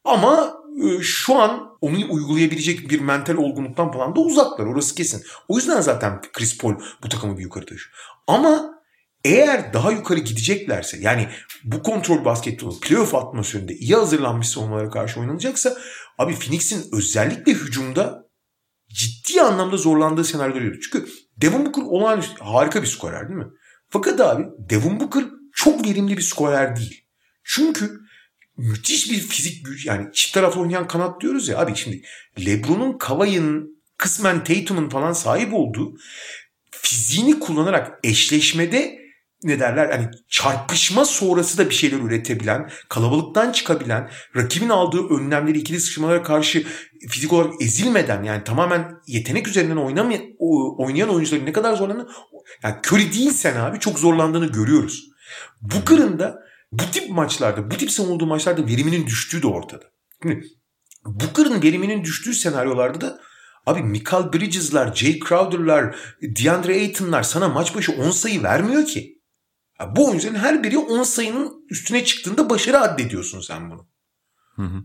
[0.03, 0.53] Ama
[0.84, 4.65] e, şu an onu uygulayabilecek bir mental olgunluktan falan da uzaklar.
[4.65, 5.23] Orası kesin.
[5.47, 7.91] O yüzden zaten Chris Paul bu takımı bir yukarı taşıyor.
[8.27, 8.80] Ama
[9.26, 11.28] eğer daha yukarı gideceklerse yani
[11.63, 15.78] bu kontrol basketbolu playoff atmosferinde iyi hazırlanmış savunmalara karşı oynanacaksa
[16.17, 18.30] abi Phoenix'in özellikle hücumda
[18.89, 20.88] ciddi anlamda zorlandığı senaryolar görüyoruz.
[20.91, 23.47] Çünkü Devin Booker olağanüstü harika bir skorer değil mi?
[23.89, 27.05] Fakat abi Devin Booker çok verimli bir skorer değil.
[27.43, 27.99] Çünkü
[28.57, 32.01] müthiş bir fizik güç yani çift taraflı oynayan kanat diyoruz ya abi şimdi
[32.45, 35.97] LeBron'un Kavai'nin kısmen Tatum'un falan sahip olduğu
[36.72, 39.01] fiziğini kullanarak eşleşmede
[39.44, 45.80] ne derler hani çarpışma sonrası da bir şeyler üretebilen, kalabalıktan çıkabilen, rakibin aldığı önlemleri ikili
[45.80, 46.64] sıçramalara karşı
[47.10, 50.24] fizik olarak ezilmeden yani tamamen yetenek üzerinden oynamayan,
[50.78, 52.10] oynayan oyuncuların ne kadar zorlandığını
[52.64, 55.04] yani Curry değilsen abi çok zorlandığını görüyoruz.
[55.62, 56.39] Bu kırında
[56.72, 59.86] bu tip maçlarda, bu tip savunulduğu maçlarda veriminin düştüğü de ortada.
[60.24, 60.46] Şimdi
[61.06, 63.20] Booker'ın veriminin düştüğü senaryolarda da
[63.66, 69.20] abi Michael Bridges'lar, Jay Crowder'lar, DeAndre Ayton'lar sana maç başı 10 sayı vermiyor ki.
[69.95, 73.88] Bu oyuncuların her biri 10 sayının üstüne çıktığında başarı addediyorsun sen bunu.
[74.55, 74.84] Hı hı.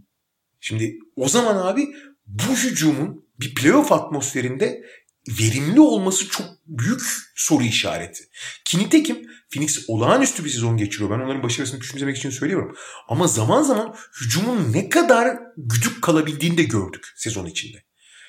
[0.61, 1.89] Şimdi o zaman abi
[2.27, 4.85] bu hücumun bir playoff atmosferinde
[5.29, 7.03] verimli olması çok büyük
[7.35, 8.25] soru işareti.
[8.65, 11.11] Ki nitekim Phoenix olağanüstü bir sezon geçiriyor.
[11.11, 12.77] Ben onların başarısını küçümsemek için söylüyorum.
[13.09, 17.86] Ama zaman zaman hücumun ne kadar güdük kalabildiğini de gördük sezon içinde.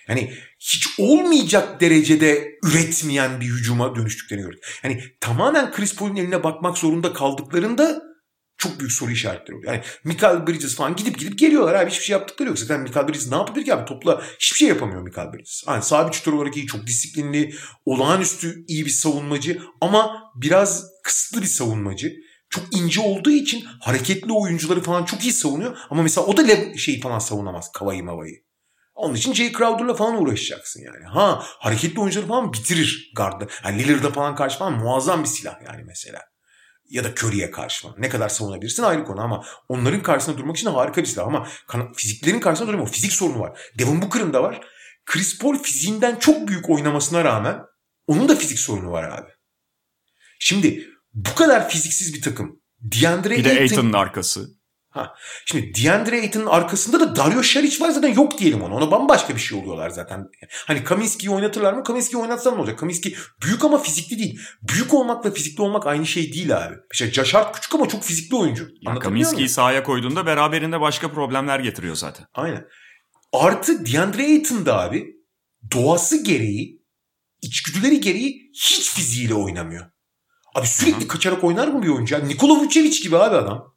[0.07, 4.79] Yani hiç olmayacak derecede üretmeyen bir hücuma dönüştüklerini gördük.
[4.83, 8.01] Yani tamamen Chris Paul'un eline bakmak zorunda kaldıklarında
[8.57, 9.73] çok büyük soru işaretleri oluyor.
[9.73, 12.59] Yani Michael Bridges falan gidip gidip geliyorlar abi hiçbir şey yaptıkları yok.
[12.59, 13.85] Zaten Michael Bridges ne yapabilir ki abi?
[13.85, 15.63] Topla hiçbir şey yapamıyor Michael Bridges.
[15.67, 17.55] Yani sabit şutör olarak iyi, çok disiplinli,
[17.85, 22.13] olağanüstü iyi bir savunmacı ama biraz kısıtlı bir savunmacı.
[22.49, 25.77] Çok ince olduğu için hareketli oyuncuları falan çok iyi savunuyor.
[25.89, 27.71] Ama mesela o da şey falan savunamaz.
[27.71, 28.46] Kavayı mavayı.
[28.97, 31.05] Onun için Jay Crowder'la falan uğraşacaksın yani.
[31.05, 33.47] Ha hareketli oyuncuları falan bitirir gardı.
[33.63, 36.21] Yani Lillard'a falan karşı falan muazzam bir silah yani mesela.
[36.89, 37.95] Ya da Curry'e karşı falan.
[37.99, 41.27] Ne kadar savunabilirsin ayrı konu ama onların karşısında durmak için harika bir silah.
[41.27, 41.47] Ama
[41.95, 42.89] fiziklerin karşısında duramıyor.
[42.89, 43.59] Fizik sorunu var.
[43.79, 44.61] Devin Booker'ın da var.
[45.05, 47.59] Chris Paul fiziğinden çok büyük oynamasına rağmen
[48.07, 49.29] onun da fizik sorunu var abi.
[50.39, 52.61] Şimdi bu kadar fiziksiz bir takım.
[52.79, 54.56] DeAndre bir de Ayton'un arkası.
[54.97, 55.15] Ha.
[55.45, 58.75] Şimdi DeAndre Ayton'un arkasında da Dario Saric var zaten yok diyelim ona.
[58.75, 60.27] Ona bambaşka bir şey oluyorlar zaten.
[60.67, 61.83] Hani Kaminski'yi oynatırlar mı?
[61.83, 62.79] Kaminski'yi oynatsan ne olacak?
[62.79, 64.39] Kaminski büyük ama fizikli değil.
[64.61, 66.75] Büyük olmakla fizikli olmak aynı şey değil abi.
[66.93, 68.67] İşte Hart küçük ama çok fizikli oyuncu.
[68.81, 72.25] Yani Kaminski'yi sahaya koyduğunda beraberinde başka problemler getiriyor zaten.
[72.33, 72.65] Aynen.
[73.33, 75.05] Artı DeAndre Ayton da abi
[75.71, 76.81] doğası gereği
[77.41, 79.85] içgüdüleri gereği hiç fiziğiyle oynamıyor.
[80.55, 81.07] Abi sürekli Hı-hı.
[81.07, 82.15] kaçarak oynar mı bir oyuncu?
[82.15, 83.76] Yani Nikola Vucevic gibi abi adam.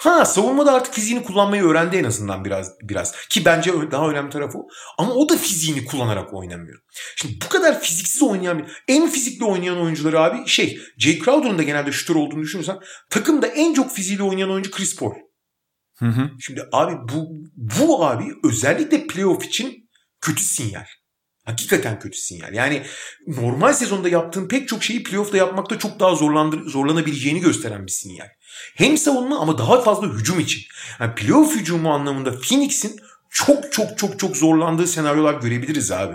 [0.00, 3.14] Ha savunmada artık fiziğini kullanmayı öğrendi en azından biraz biraz.
[3.28, 4.68] Ki bence daha önemli tarafı o.
[4.98, 6.78] Ama o da fiziğini kullanarak oynamıyor.
[7.16, 8.64] Şimdi bu kadar fiziksiz oynayan bir...
[8.88, 10.80] En fizikli oynayan oyuncuları abi şey...
[10.98, 12.78] Jay Crowder'ın da genelde şutör olduğunu düşünürsen
[13.10, 15.12] takımda en çok fiziğiyle oynayan oyuncu Chris Paul.
[15.98, 16.30] Hı hı.
[16.40, 19.90] Şimdi abi bu, bu abi özellikle playoff için
[20.20, 20.86] kötü sinyal.
[21.44, 22.54] Hakikaten kötü sinyal.
[22.54, 22.82] Yani
[23.26, 28.28] normal sezonda yaptığın pek çok şeyi playoff'ta yapmakta çok daha zorlandır, zorlanabileceğini gösteren bir sinyal.
[28.76, 30.62] Hem savunma ama daha fazla hücum için.
[31.00, 36.14] Yani playoff hücumu anlamında Phoenix'in çok çok çok çok zorlandığı senaryolar görebiliriz abi.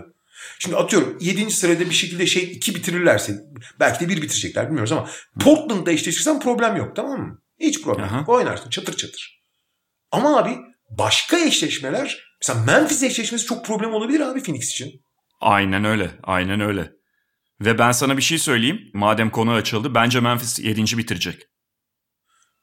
[0.59, 1.51] Şimdi atıyorum 7.
[1.51, 3.35] sırada bir şekilde şey 2 bitirirlerse
[3.79, 5.09] belki de 1 bitirecekler bilmiyoruz ama
[5.39, 7.41] Portland'da eşleşirsen problem yok tamam mı?
[7.59, 8.17] Hiç problem Aha.
[8.17, 8.29] yok.
[8.29, 9.43] Oynarsın çatır çatır.
[10.11, 10.57] Ama abi
[10.89, 15.04] başka eşleşmeler mesela Memphis eşleşmesi çok problem olabilir abi Phoenix için.
[15.45, 16.11] Aynen öyle.
[16.23, 16.91] Aynen öyle.
[17.61, 18.81] Ve ben sana bir şey söyleyeyim.
[18.93, 20.97] Madem konu açıldı bence Memphis 7.
[20.97, 21.41] bitirecek.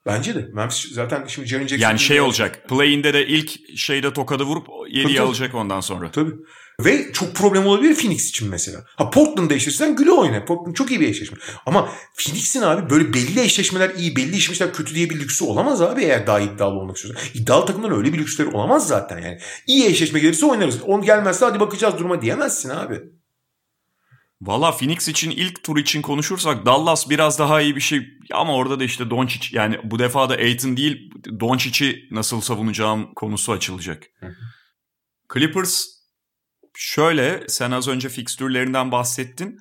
[0.06, 0.48] Bence de.
[0.54, 1.88] Memphis zaten şimdi Jaren Jackson...
[1.88, 2.68] Yani şey olacak.
[2.68, 6.10] Play'inde de ilk şeyde tokadı vurup 7'yi alacak ondan sonra.
[6.10, 6.32] Tabii.
[6.80, 8.84] Ve çok problem olabilir Phoenix için mesela.
[8.86, 10.44] Ha Portland'da eşleşsen güle oyna.
[10.44, 11.38] Portland çok iyi bir eşleşme.
[11.66, 16.02] Ama Phoenix'in abi böyle belli eşleşmeler iyi, belli eşleşmeler kötü diye bir lüksü olamaz abi
[16.02, 17.24] eğer daha iddialı olmak istiyorsan.
[17.34, 19.38] İddialı takımların öyle bir lüksleri olamaz zaten yani.
[19.66, 20.82] İyi eşleşme gelirse oynarız.
[20.82, 23.00] On gelmezse hadi bakacağız duruma diyemezsin abi.
[24.42, 28.80] Valla Phoenix için ilk tur için konuşursak Dallas biraz daha iyi bir şey ama orada
[28.80, 31.10] da işte Doncic yani bu defa da Ayton değil
[31.40, 34.02] Doncic'i nasıl savunacağım konusu açılacak.
[35.34, 36.01] Clippers
[36.74, 39.58] şöyle sen az önce fikstürlerinden bahsettin.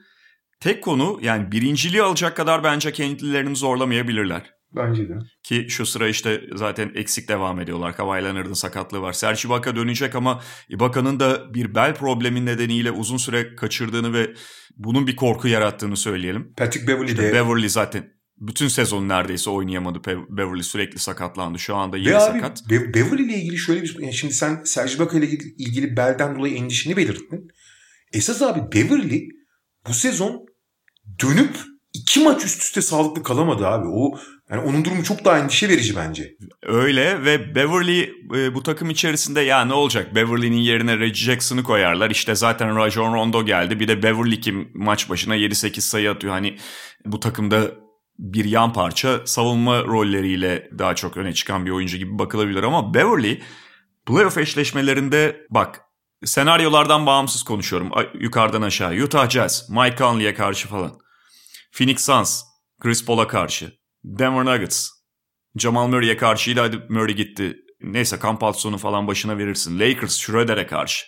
[0.59, 4.53] Tek konu yani birinciliği alacak kadar bence kendilerini zorlamayabilirler.
[4.75, 5.13] Bence de.
[5.43, 7.95] Ki şu sıra işte zaten eksik devam ediyorlar.
[7.95, 9.13] Kawhi Leonard'ın sakatlığı var.
[9.13, 14.33] Serge Ibaka dönecek ama Ibaka'nın da bir bel problemi nedeniyle uzun süre kaçırdığını ve
[14.77, 16.53] bunun bir korku yarattığını söyleyelim.
[16.57, 17.33] Patrick Beverly işte de.
[17.33, 20.01] Beverly zaten bütün sezon neredeyse oynayamadı.
[20.29, 21.59] Beverly sürekli sakatlandı.
[21.59, 22.69] Şu anda yine Ve sakat.
[22.69, 25.25] Be- Beverly ile ilgili şöyle bir yani şimdi sen Serge Ibaka ile
[25.57, 27.47] ilgili belden dolayı endişeni belirttin.
[28.13, 29.27] Esas abi Beverly
[29.87, 30.45] bu sezon
[31.21, 31.55] dönüp
[31.93, 33.87] iki maç üst üste sağlıklı kalamadı abi.
[33.87, 34.19] O
[34.49, 36.31] yani onun durumu çok daha endişe verici bence.
[36.63, 38.01] Öyle ve Beverly
[38.35, 42.09] e, bu takım içerisinde ya ne olacak Beverly'nin yerine Reggie Jackson'ı koyarlar.
[42.09, 43.79] İşte zaten Rajon Rondo geldi.
[43.79, 46.33] Bir de Beverly kim maç başına 7-8 sayı atıyor.
[46.33, 46.57] Hani
[47.05, 47.71] bu takımda
[48.21, 53.41] bir yan parça savunma rolleriyle daha çok öne çıkan bir oyuncu gibi bakılabilir ama Beverly
[54.05, 55.81] playoff eşleşmelerinde bak
[56.25, 58.91] senaryolardan bağımsız konuşuyorum yukarıdan aşağı.
[58.91, 60.99] Utah Jazz, Mike Conley'e karşı falan.
[61.71, 62.43] Phoenix Suns,
[62.81, 63.71] Chris Paul'a karşı.
[64.03, 64.89] Denver Nuggets,
[65.55, 67.55] Jamal Murray'e karşıydı hadi Murray gitti.
[67.81, 69.79] Neyse kamp sonu falan başına verirsin.
[69.79, 71.05] Lakers, Schroeder'e karşı.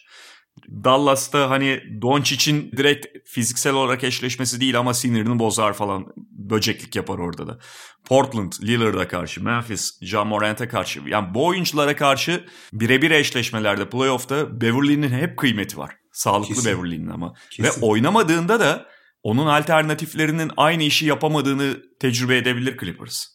[0.69, 6.05] Dallas'ta hani Doncic'in direkt fiziksel olarak eşleşmesi değil ama sinirini bozar falan.
[6.31, 7.59] Böceklik yapar orada da.
[8.05, 11.01] Portland, Lillard'a karşı, Memphis, John Morant'e karşı.
[11.07, 15.95] Yani bu oyunculara karşı birebir eşleşmelerde playoff'ta Beverly'nin hep kıymeti var.
[16.11, 16.71] Sağlıklı Kesin.
[16.71, 17.33] Beverly'nin ama.
[17.49, 17.81] Kesin.
[17.81, 18.85] Ve oynamadığında da
[19.23, 23.25] onun alternatiflerinin aynı işi yapamadığını tecrübe edebilir Clippers.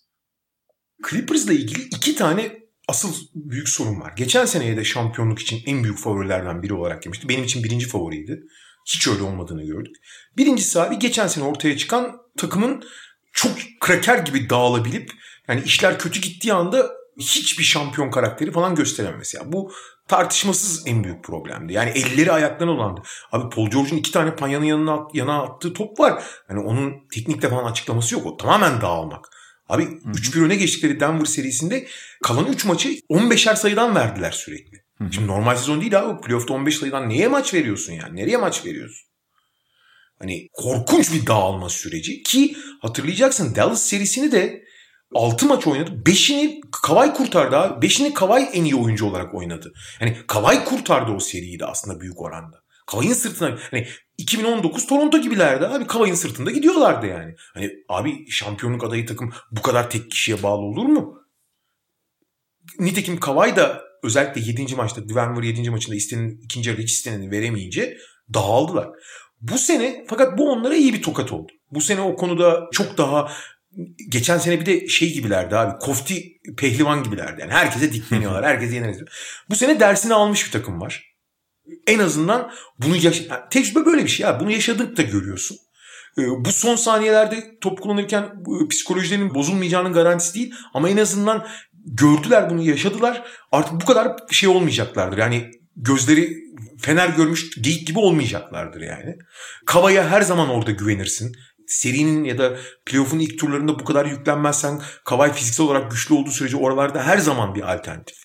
[1.10, 4.12] Clippers'la ilgili iki tane asıl büyük sorun var.
[4.16, 7.28] Geçen seneye de şampiyonluk için en büyük favorilerden biri olarak girmişti.
[7.28, 8.42] Benim için birinci favoriydi.
[8.86, 9.96] Hiç öyle olmadığını gördük.
[10.36, 12.84] Birincisi abi geçen sene ortaya çıkan takımın
[13.32, 15.10] çok kraker gibi dağılabilip
[15.48, 19.36] yani işler kötü gittiği anda hiçbir şampiyon karakteri falan gösterememesi.
[19.36, 19.72] Yani bu
[20.08, 21.72] tartışmasız en büyük problemdi.
[21.72, 23.02] Yani elleri ayaklarına olandı.
[23.32, 26.24] Abi Paul George'un iki tane panyanın yanına, yana attığı top var.
[26.50, 28.26] Yani onun teknikle falan açıklaması yok.
[28.26, 29.28] O tamamen dağılmak.
[29.68, 31.86] Abi 3-1 öne geçtikleri Denver serisinde
[32.22, 34.78] kalan 3 maçı 15'er sayıdan verdiler sürekli.
[34.98, 35.12] Hı-hı.
[35.12, 36.20] Şimdi normal sezon değil abi.
[36.20, 38.16] Playoff'ta 15 sayıdan neye maç veriyorsun yani?
[38.16, 39.08] Nereye maç veriyorsun?
[40.18, 44.62] Hani korkunç bir dağılma süreci ki hatırlayacaksın Dallas serisini de
[45.14, 46.02] 6 maç oynadı.
[46.06, 47.86] 5'ini Kavay kurtardı abi.
[47.86, 49.72] 5'ini Kavay en iyi oyuncu olarak oynadı.
[50.00, 52.57] Yani Kavay kurtardı o seriyi de aslında büyük oranda.
[52.88, 53.86] Kavay'ın sırtına hani
[54.18, 55.86] 2019 Toronto gibilerdi abi.
[55.86, 57.34] Kavay'ın sırtında gidiyorlardı yani.
[57.54, 61.18] Hani abi şampiyonluk adayı takım bu kadar tek kişiye bağlı olur mu?
[62.78, 64.76] Nitekim Kavay da özellikle 7.
[64.76, 65.70] maçta Denver 7.
[65.70, 67.98] maçında istenen ikinci yarıda hiç isteneni veremeyince
[68.34, 68.88] dağıldılar.
[69.40, 71.52] Bu sene fakat bu onlara iyi bir tokat oldu.
[71.70, 73.32] Bu sene o konuda çok daha
[74.08, 75.78] geçen sene bir de şey gibilerdi abi.
[75.78, 77.40] Kofti pehlivan gibilerdi.
[77.40, 78.44] Yani herkese dikleniyorlar.
[78.44, 78.98] herkese yeneriz.
[79.50, 81.17] Bu sene dersini almış bir takım var.
[81.86, 84.40] En azından bunu yaş tecrübe böyle bir şey ya.
[84.40, 85.56] Bunu yaşadık da görüyorsun.
[86.18, 90.54] Ee, bu son saniyelerde top kullanırken psikolojilerinin bozulmayacağının garantisi değil.
[90.74, 91.46] Ama en azından
[91.84, 93.22] gördüler bunu yaşadılar.
[93.52, 95.18] Artık bu kadar şey olmayacaklardır.
[95.18, 96.36] Yani gözleri
[96.80, 99.16] fener görmüş geyik gibi olmayacaklardır yani.
[99.66, 101.36] Kavaya her zaman orada güvenirsin
[101.68, 106.56] serinin ya da playoff'un ilk turlarında bu kadar yüklenmezsen Kawhi fiziksel olarak güçlü olduğu sürece
[106.56, 108.16] oralarda her zaman bir alternatif.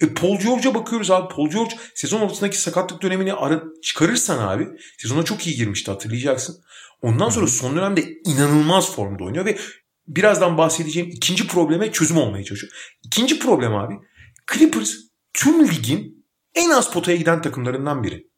[0.00, 1.34] E Paul George'a bakıyoruz abi.
[1.34, 6.62] Paul George sezon ortasındaki sakatlık dönemini ara çıkarırsan abi sezona çok iyi girmişti hatırlayacaksın.
[7.02, 9.58] Ondan sonra son dönemde inanılmaz formda oynuyor ve
[10.06, 12.72] birazdan bahsedeceğim ikinci probleme çözüm olmaya çalışıyor.
[13.02, 13.94] İkinci problem abi
[14.52, 14.92] Clippers
[15.32, 18.30] tüm ligin en az potaya giden takımlarından biri.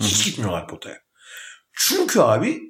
[0.00, 0.98] Hiç gitmiyorlar potaya.
[1.72, 2.60] Çünkü abi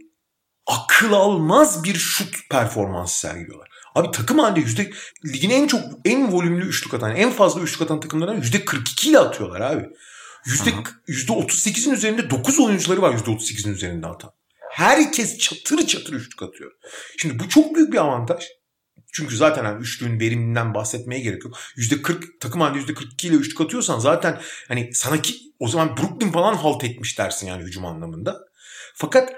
[0.66, 3.68] akıl almaz bir şut performansı sergiliyorlar.
[3.94, 4.90] Abi takım halinde yüzde
[5.24, 9.18] ligin en çok en volümlü üçlük atan en fazla üçlük atan takımlardan yüzde 42 ile
[9.18, 9.88] atıyorlar abi.
[10.46, 10.70] Yüzde,
[11.06, 14.30] yüzde 38'in üzerinde 9 oyuncuları var yüzde 38'in üzerinde atan.
[14.70, 16.72] Herkes çatır çatır üçlük atıyor.
[17.18, 18.44] Şimdi bu çok büyük bir avantaj.
[19.12, 21.58] Çünkü zaten hani üçlüğün veriminden bahsetmeye gerek yok.
[21.76, 25.96] Yüzde 40 takım halinde yüzde 42 ile üçlük atıyorsan zaten hani sana ki o zaman
[25.96, 28.40] Brooklyn falan halt etmiş dersin yani hücum anlamında.
[28.94, 29.32] Fakat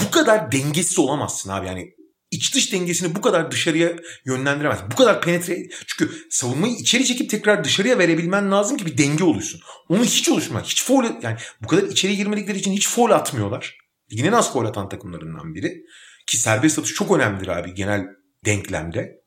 [0.00, 1.66] bu kadar dengesiz olamazsın abi.
[1.66, 1.94] Yani
[2.30, 3.92] iç dış dengesini bu kadar dışarıya
[4.24, 4.90] yönlendiremezsin.
[4.90, 5.68] Bu kadar penetre...
[5.86, 9.60] Çünkü savunmayı içeri çekip tekrar dışarıya verebilmen lazım ki bir denge oluşsun.
[9.88, 10.66] Onu hiç oluşmaz.
[10.66, 11.04] Hiç foul...
[11.22, 13.78] Yani bu kadar içeri girmedikleri için hiç foul atmıyorlar.
[14.10, 15.84] Yine nasıl foul atan takımlarından biri.
[16.26, 18.04] Ki serbest atış çok önemlidir abi genel
[18.44, 19.23] denklemde.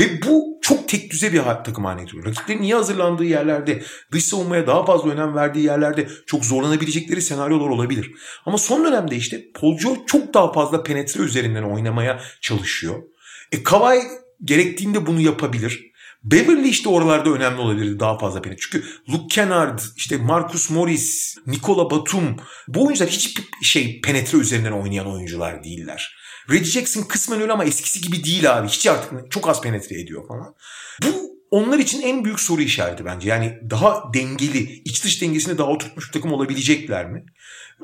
[0.00, 2.26] Ve bu çok tek düze bir takım haline getiriyor.
[2.26, 3.82] Rakiplerin iyi hazırlandığı yerlerde,
[4.12, 8.12] dış savunmaya daha fazla önem verdiği yerlerde çok zorlanabilecekleri senaryolar olabilir.
[8.46, 13.02] Ama son dönemde işte Paul George çok daha fazla penetre üzerinden oynamaya çalışıyor.
[13.52, 14.02] E Kawhi
[14.44, 15.88] gerektiğinde bunu yapabilir.
[16.24, 18.60] Beverly işte oralarda önemli olabilirdi daha fazla penetre.
[18.60, 22.36] Çünkü Luke Kennard, işte Marcus Morris, Nikola Batum
[22.68, 26.17] bu oyuncular hiçbir şey penetre üzerinden oynayan oyuncular değiller.
[26.50, 28.68] Reggie Jackson kısmen öyle ama eskisi gibi değil abi.
[28.68, 30.54] Hiç artık çok az penetre ediyor falan.
[31.02, 33.28] Bu onlar için en büyük soru işareti bence.
[33.28, 37.24] Yani daha dengeli, iç dış dengesini daha oturtmuş bir takım olabilecekler mi?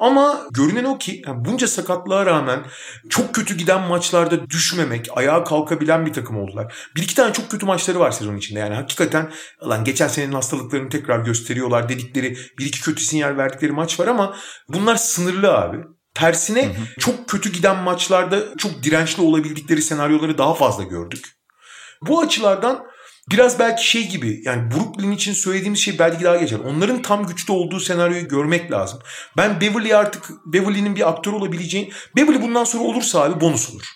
[0.01, 2.65] Ama görünen o ki yani bunca sakatlığa rağmen
[3.09, 6.75] çok kötü giden maçlarda düşmemek, ayağa kalkabilen bir takım oldular.
[6.97, 8.59] Bir iki tane çok kötü maçları var sezon içinde.
[8.59, 9.33] Yani hakikaten
[9.69, 14.37] lan geçen senenin hastalıklarını tekrar gösteriyorlar dedikleri bir iki kötü sinyal verdikleri maç var ama
[14.69, 15.79] bunlar sınırlı abi.
[16.15, 21.27] Tersine çok kötü giden maçlarda çok dirençli olabildikleri senaryoları daha fazla gördük.
[22.03, 22.87] Bu açılardan
[23.31, 26.59] biraz belki şey gibi yani Brooklyn için söylediğimiz şey belki daha geçer.
[26.59, 29.01] Onların tam güçlü olduğu senaryoyu görmek lazım.
[29.37, 33.87] Ben Beverly artık Beverly'nin bir aktör olabileceğini Beverly bundan sonra olursa abi bonus olur.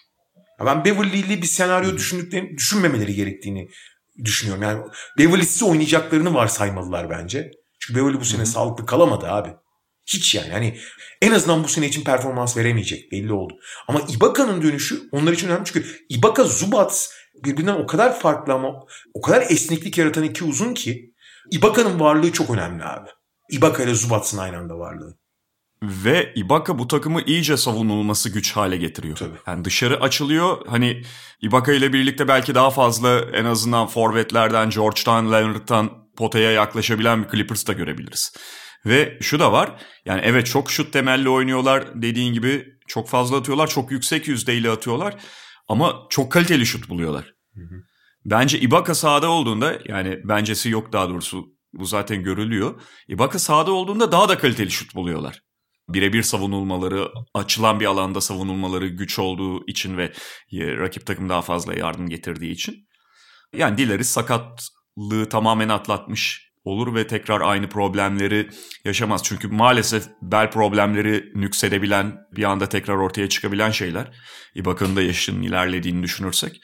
[0.67, 3.69] Ben Beverly'li bir senaryo düşündüklerini, düşünmemeleri gerektiğini
[4.25, 4.63] düşünüyorum.
[4.63, 4.83] Yani
[5.19, 7.51] Beverly'siz oynayacaklarını varsaymalılar bence.
[7.81, 8.47] Çünkü Beverly bu sene Hı-hı.
[8.47, 9.49] sağlıklı kalamadı abi.
[10.09, 10.53] Hiç yani.
[10.53, 10.79] Hani
[11.23, 13.13] en azından bu sene için performans veremeyecek.
[13.13, 13.55] Belli oldu.
[13.89, 15.65] Ama Ibaka'nın dönüşü onlar için önemli.
[15.65, 17.09] Çünkü Ibaka, Zubats
[17.45, 18.69] birbirinden o kadar farklı ama
[19.15, 21.15] o kadar esneklik yaratan iki uzun ki
[21.51, 23.09] Ibaka'nın varlığı çok önemli abi.
[23.51, 25.19] Ibaka ile Zubats'ın aynı anda varlığı.
[25.83, 29.17] Ve Ibaka bu takımı iyice savunulması güç hale getiriyor.
[29.17, 29.39] Tabii.
[29.47, 30.67] Yani dışarı açılıyor.
[30.67, 31.03] Hani
[31.43, 37.67] Ibaka ile birlikte belki daha fazla en azından forvetlerden, George'dan, Leonard'dan potaya yaklaşabilen bir Clippers
[37.67, 38.33] da görebiliriz.
[38.87, 39.83] Ve şu da var.
[40.05, 43.67] Yani evet çok şut temelli oynuyorlar dediğin gibi çok fazla atıyorlar.
[43.67, 45.17] Çok yüksek yüzdeyle atıyorlar.
[45.69, 47.35] Ama çok kaliteli şut buluyorlar.
[47.55, 47.83] Hı hı.
[48.25, 52.81] Bence Ibaka sahada olduğunda yani bencesi yok daha doğrusu bu zaten görülüyor.
[53.09, 55.43] Ibaka sahada olduğunda daha da kaliteli şut buluyorlar.
[55.89, 60.13] Birebir savunulmaları, açılan bir alanda savunulmaları güç olduğu için ve
[60.53, 62.89] rakip takım daha fazla yardım getirdiği için.
[63.57, 68.51] Yani dileriz sakatlığı tamamen atlatmış olur ve tekrar aynı problemleri
[68.85, 69.23] yaşamaz.
[69.25, 74.17] Çünkü maalesef bel problemleri nüksedebilen, bir anda tekrar ortaya çıkabilen şeyler.
[74.55, 76.61] İbaka'nın da yaşının ilerlediğini düşünürsek.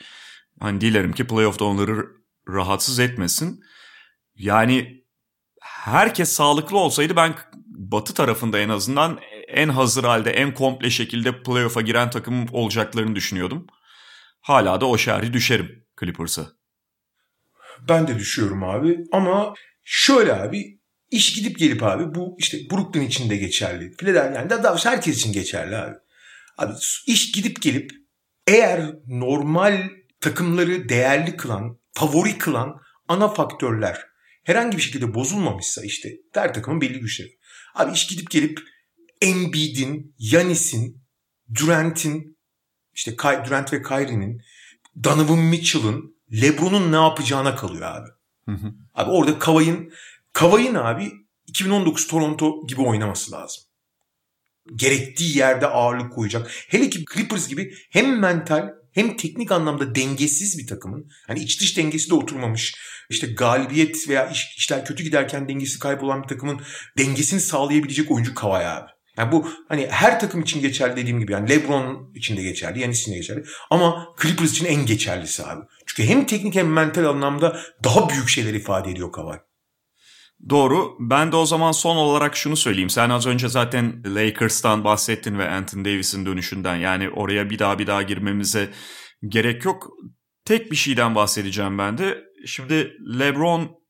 [0.61, 2.07] Hani dilerim ki playoff'ta onları
[2.49, 3.61] rahatsız etmesin.
[4.35, 5.05] Yani
[5.63, 7.35] herkes sağlıklı olsaydı ben
[7.67, 13.67] batı tarafında en azından en hazır halde, en komple şekilde playoff'a giren takım olacaklarını düşünüyordum.
[14.41, 16.47] Hala da o şerhi düşerim Clippers'a.
[17.89, 19.55] Ben de düşüyorum abi ama
[19.85, 20.81] Şöyle abi
[21.11, 23.97] iş gidip gelip abi bu işte Brooklyn için de geçerli.
[23.97, 25.97] Philadelphia yani doğrusu herkes için geçerli abi.
[26.59, 26.73] Abi
[27.07, 27.91] iş gidip gelip
[28.47, 34.01] eğer normal takımları değerli kılan, favori kılan ana faktörler
[34.45, 37.39] herhangi bir şekilde bozulmamışsa işte her takımın belli güçleri.
[37.75, 38.61] Abi iş gidip gelip
[39.21, 41.03] Embiid'in, Yanis'in,
[41.55, 42.39] Durant'in,
[42.95, 44.43] işte Durant ve Kyrie'nin,
[45.05, 48.09] Donovan Mitchell'ın, LeBron'un ne yapacağına kalıyor abi.
[48.45, 48.75] Hı hı.
[48.95, 49.93] Abi orada Kavay'ın
[50.33, 51.13] Kavay'ın abi
[51.47, 53.63] 2019 Toronto gibi oynaması lazım.
[54.77, 56.51] Gerektiği yerde ağırlık koyacak.
[56.69, 61.77] Hele ki Clippers gibi hem mental hem teknik anlamda dengesiz bir takımın hani iç dış
[61.77, 62.75] dengesi de oturmamış
[63.11, 66.61] işte galibiyet veya iş, işler kötü giderken dengesi kaybolan bir takımın
[66.99, 68.94] dengesini sağlayabilecek oyuncu Kavay abi.
[69.19, 73.01] Yani bu hani her takım için geçerli dediğim gibi yani LeBron için de geçerli, Yanis
[73.01, 73.45] için de geçerli.
[73.71, 75.65] Ama Clippers için en geçerlisi abi.
[75.87, 79.39] Çünkü hem teknik hem mental anlamda daha büyük şeyler ifade ediyor Kawhi.
[80.49, 80.97] Doğru.
[81.01, 82.91] Ben de o zaman son olarak şunu söyleyeyim.
[82.91, 86.77] Sen az önce zaten Lakers'tan bahsettin ve Anthony Davis'in dönüşünden.
[86.77, 88.71] Yani oraya bir daha bir daha girmemize
[89.29, 89.91] gerek yok.
[90.45, 92.25] Tek bir şeyden bahsedeceğim ben de.
[92.47, 93.84] Şimdi LeBron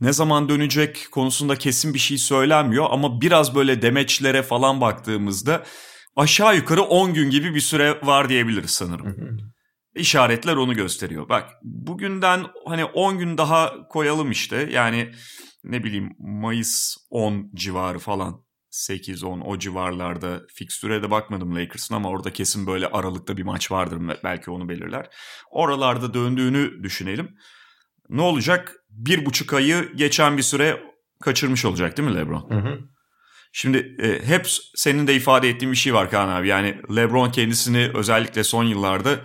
[0.00, 5.64] ne zaman dönecek konusunda kesin bir şey söylenmiyor ama biraz böyle demeçlere falan baktığımızda
[6.16, 9.16] aşağı yukarı 10 gün gibi bir süre var diyebiliriz sanırım.
[9.94, 11.28] İşaretler onu gösteriyor.
[11.28, 14.68] Bak bugünden hani 10 gün daha koyalım işte.
[14.72, 15.12] Yani
[15.64, 18.46] ne bileyim Mayıs 10 civarı falan.
[18.70, 24.18] 8-10 o civarlarda fikstüre de bakmadım Lakers'ın ama orada kesin böyle aralıkta bir maç vardır
[24.24, 25.08] belki onu belirler.
[25.50, 27.36] Oralarda döndüğünü düşünelim.
[28.08, 28.74] Ne olacak?
[28.96, 30.82] Bir buçuk ayı geçen bir süre
[31.20, 32.50] kaçırmış olacak değil mi LeBron?
[32.50, 32.78] Hı hı.
[33.52, 36.48] Şimdi e, hep senin de ifade ettiğin bir şey var Kaan abi.
[36.48, 39.20] Yani LeBron kendisini özellikle son yıllarda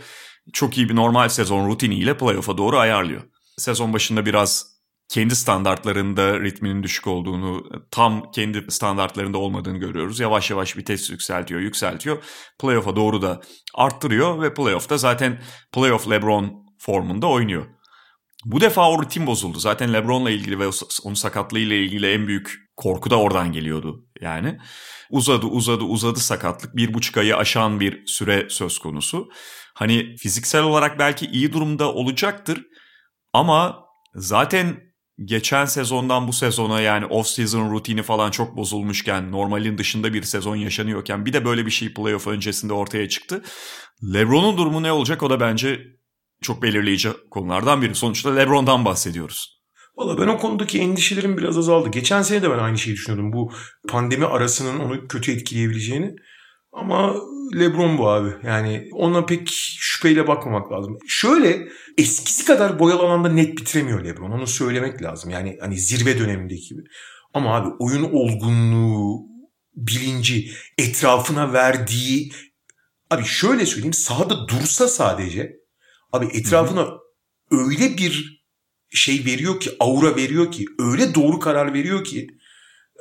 [0.54, 3.22] çok iyi bir normal sezon rutiniyle playoff'a doğru ayarlıyor.
[3.58, 4.72] Sezon başında biraz
[5.10, 10.20] kendi standartlarında ritminin düşük olduğunu, tam kendi standartlarında olmadığını görüyoruz.
[10.20, 12.24] Yavaş yavaş vites yükseltiyor, yükseltiyor.
[12.60, 13.42] Playoff'a doğru da
[13.76, 15.42] arttırıyor ve playoff'ta zaten
[15.74, 17.66] playoff LeBron formunda oynuyor.
[18.46, 19.60] Bu defa o rutin bozuldu.
[19.60, 20.70] Zaten LeBron'la ilgili ve
[21.04, 24.58] onun sakatlığıyla ilgili en büyük korku da oradan geliyordu yani.
[25.10, 26.76] Uzadı uzadı uzadı sakatlık.
[26.76, 29.30] Bir buçuk ayı aşan bir süre söz konusu.
[29.74, 32.66] Hani fiziksel olarak belki iyi durumda olacaktır.
[33.34, 33.86] Ama
[34.16, 34.80] zaten
[35.26, 41.26] geçen sezondan bu sezona yani off-season rutini falan çok bozulmuşken, normalin dışında bir sezon yaşanıyorken
[41.26, 43.44] bir de böyle bir şey playoff öncesinde ortaya çıktı.
[44.14, 45.82] LeBron'un durumu ne olacak o da bence
[46.42, 47.96] çok belirleyici konulardan biri.
[47.96, 49.62] Sonuçta LeBron'dan bahsediyoruz.
[49.98, 51.90] Valla ben o konudaki endişelerim biraz azaldı.
[51.90, 53.34] Geçen sene de ben aynı şeyi düşünüyordum.
[53.34, 53.52] Bu
[53.90, 56.16] pandemi arasının onu kötü etkileyebileceğini.
[56.72, 57.16] Ama
[57.56, 58.30] LeBron bu abi.
[58.44, 60.98] Yani ona pek şüpheyle bakmamak lazım.
[61.08, 61.68] Şöyle
[61.98, 64.32] eskisi kadar boyalı alanda net bitiremiyor LeBron.
[64.32, 65.30] Onu söylemek lazım.
[65.32, 66.82] Yani hani zirve dönemindeki gibi.
[67.34, 69.32] Ama abi oyun olgunluğu
[69.76, 72.32] bilinci, etrafına verdiği
[73.10, 75.61] abi şöyle söyleyeyim sahada dursa sadece
[76.12, 76.88] abi etrafına
[77.52, 78.42] öyle bir
[78.90, 82.28] şey veriyor ki aura veriyor ki öyle doğru karar veriyor ki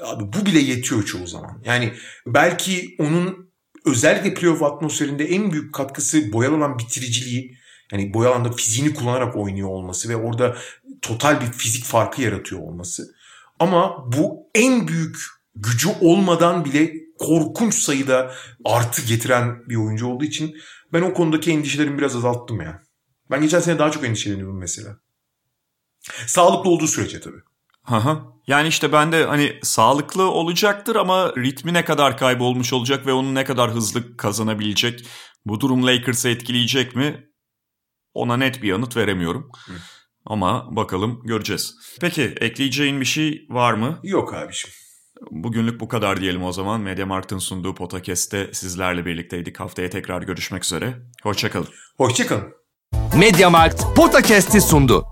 [0.03, 1.63] abi bu bile yetiyor çoğu zaman.
[1.65, 1.93] Yani
[2.27, 3.53] belki onun
[3.87, 7.57] özellikle playoff atmosferinde en büyük katkısı boyalı olan bitiriciliği
[7.93, 10.57] yani boy alanda fiziğini kullanarak oynuyor olması ve orada
[11.03, 13.15] total bir fizik farkı yaratıyor olması.
[13.59, 15.17] Ama bu en büyük
[15.55, 18.35] gücü olmadan bile korkunç sayıda
[18.65, 20.57] artı getiren bir oyuncu olduğu için
[20.93, 22.83] ben o konudaki endişelerimi biraz azalttım ya.
[23.31, 24.97] Ben geçen sene daha çok endişeleniyordum mesela.
[26.27, 27.41] Sağlıklı olduğu sürece tabii.
[27.85, 28.27] Aha.
[28.47, 33.35] Yani işte ben de hani sağlıklı olacaktır ama ritmi ne kadar kaybolmuş olacak ve onu
[33.35, 35.07] ne kadar hızlı kazanabilecek?
[35.47, 37.27] Bu durum Lakers'ı etkileyecek mi?
[38.15, 39.51] Ona net bir yanıt veremiyorum.
[39.67, 39.73] Hı.
[40.25, 41.75] Ama bakalım göreceğiz.
[42.01, 44.01] Peki ekleyeceğin bir şey var mı?
[44.03, 44.77] Yok abiciğim.
[45.31, 46.81] Bugünlük bu kadar diyelim o zaman.
[46.81, 49.61] Mediamarkt'ın sunduğu podcast'te sizlerle birlikteydik.
[49.61, 51.03] Haftaya tekrar görüşmek üzere.
[51.23, 51.69] Hoşçakalın.
[51.97, 52.60] Hoşçakalın.
[53.21, 55.05] Mediamarkt Podcast'i sundu.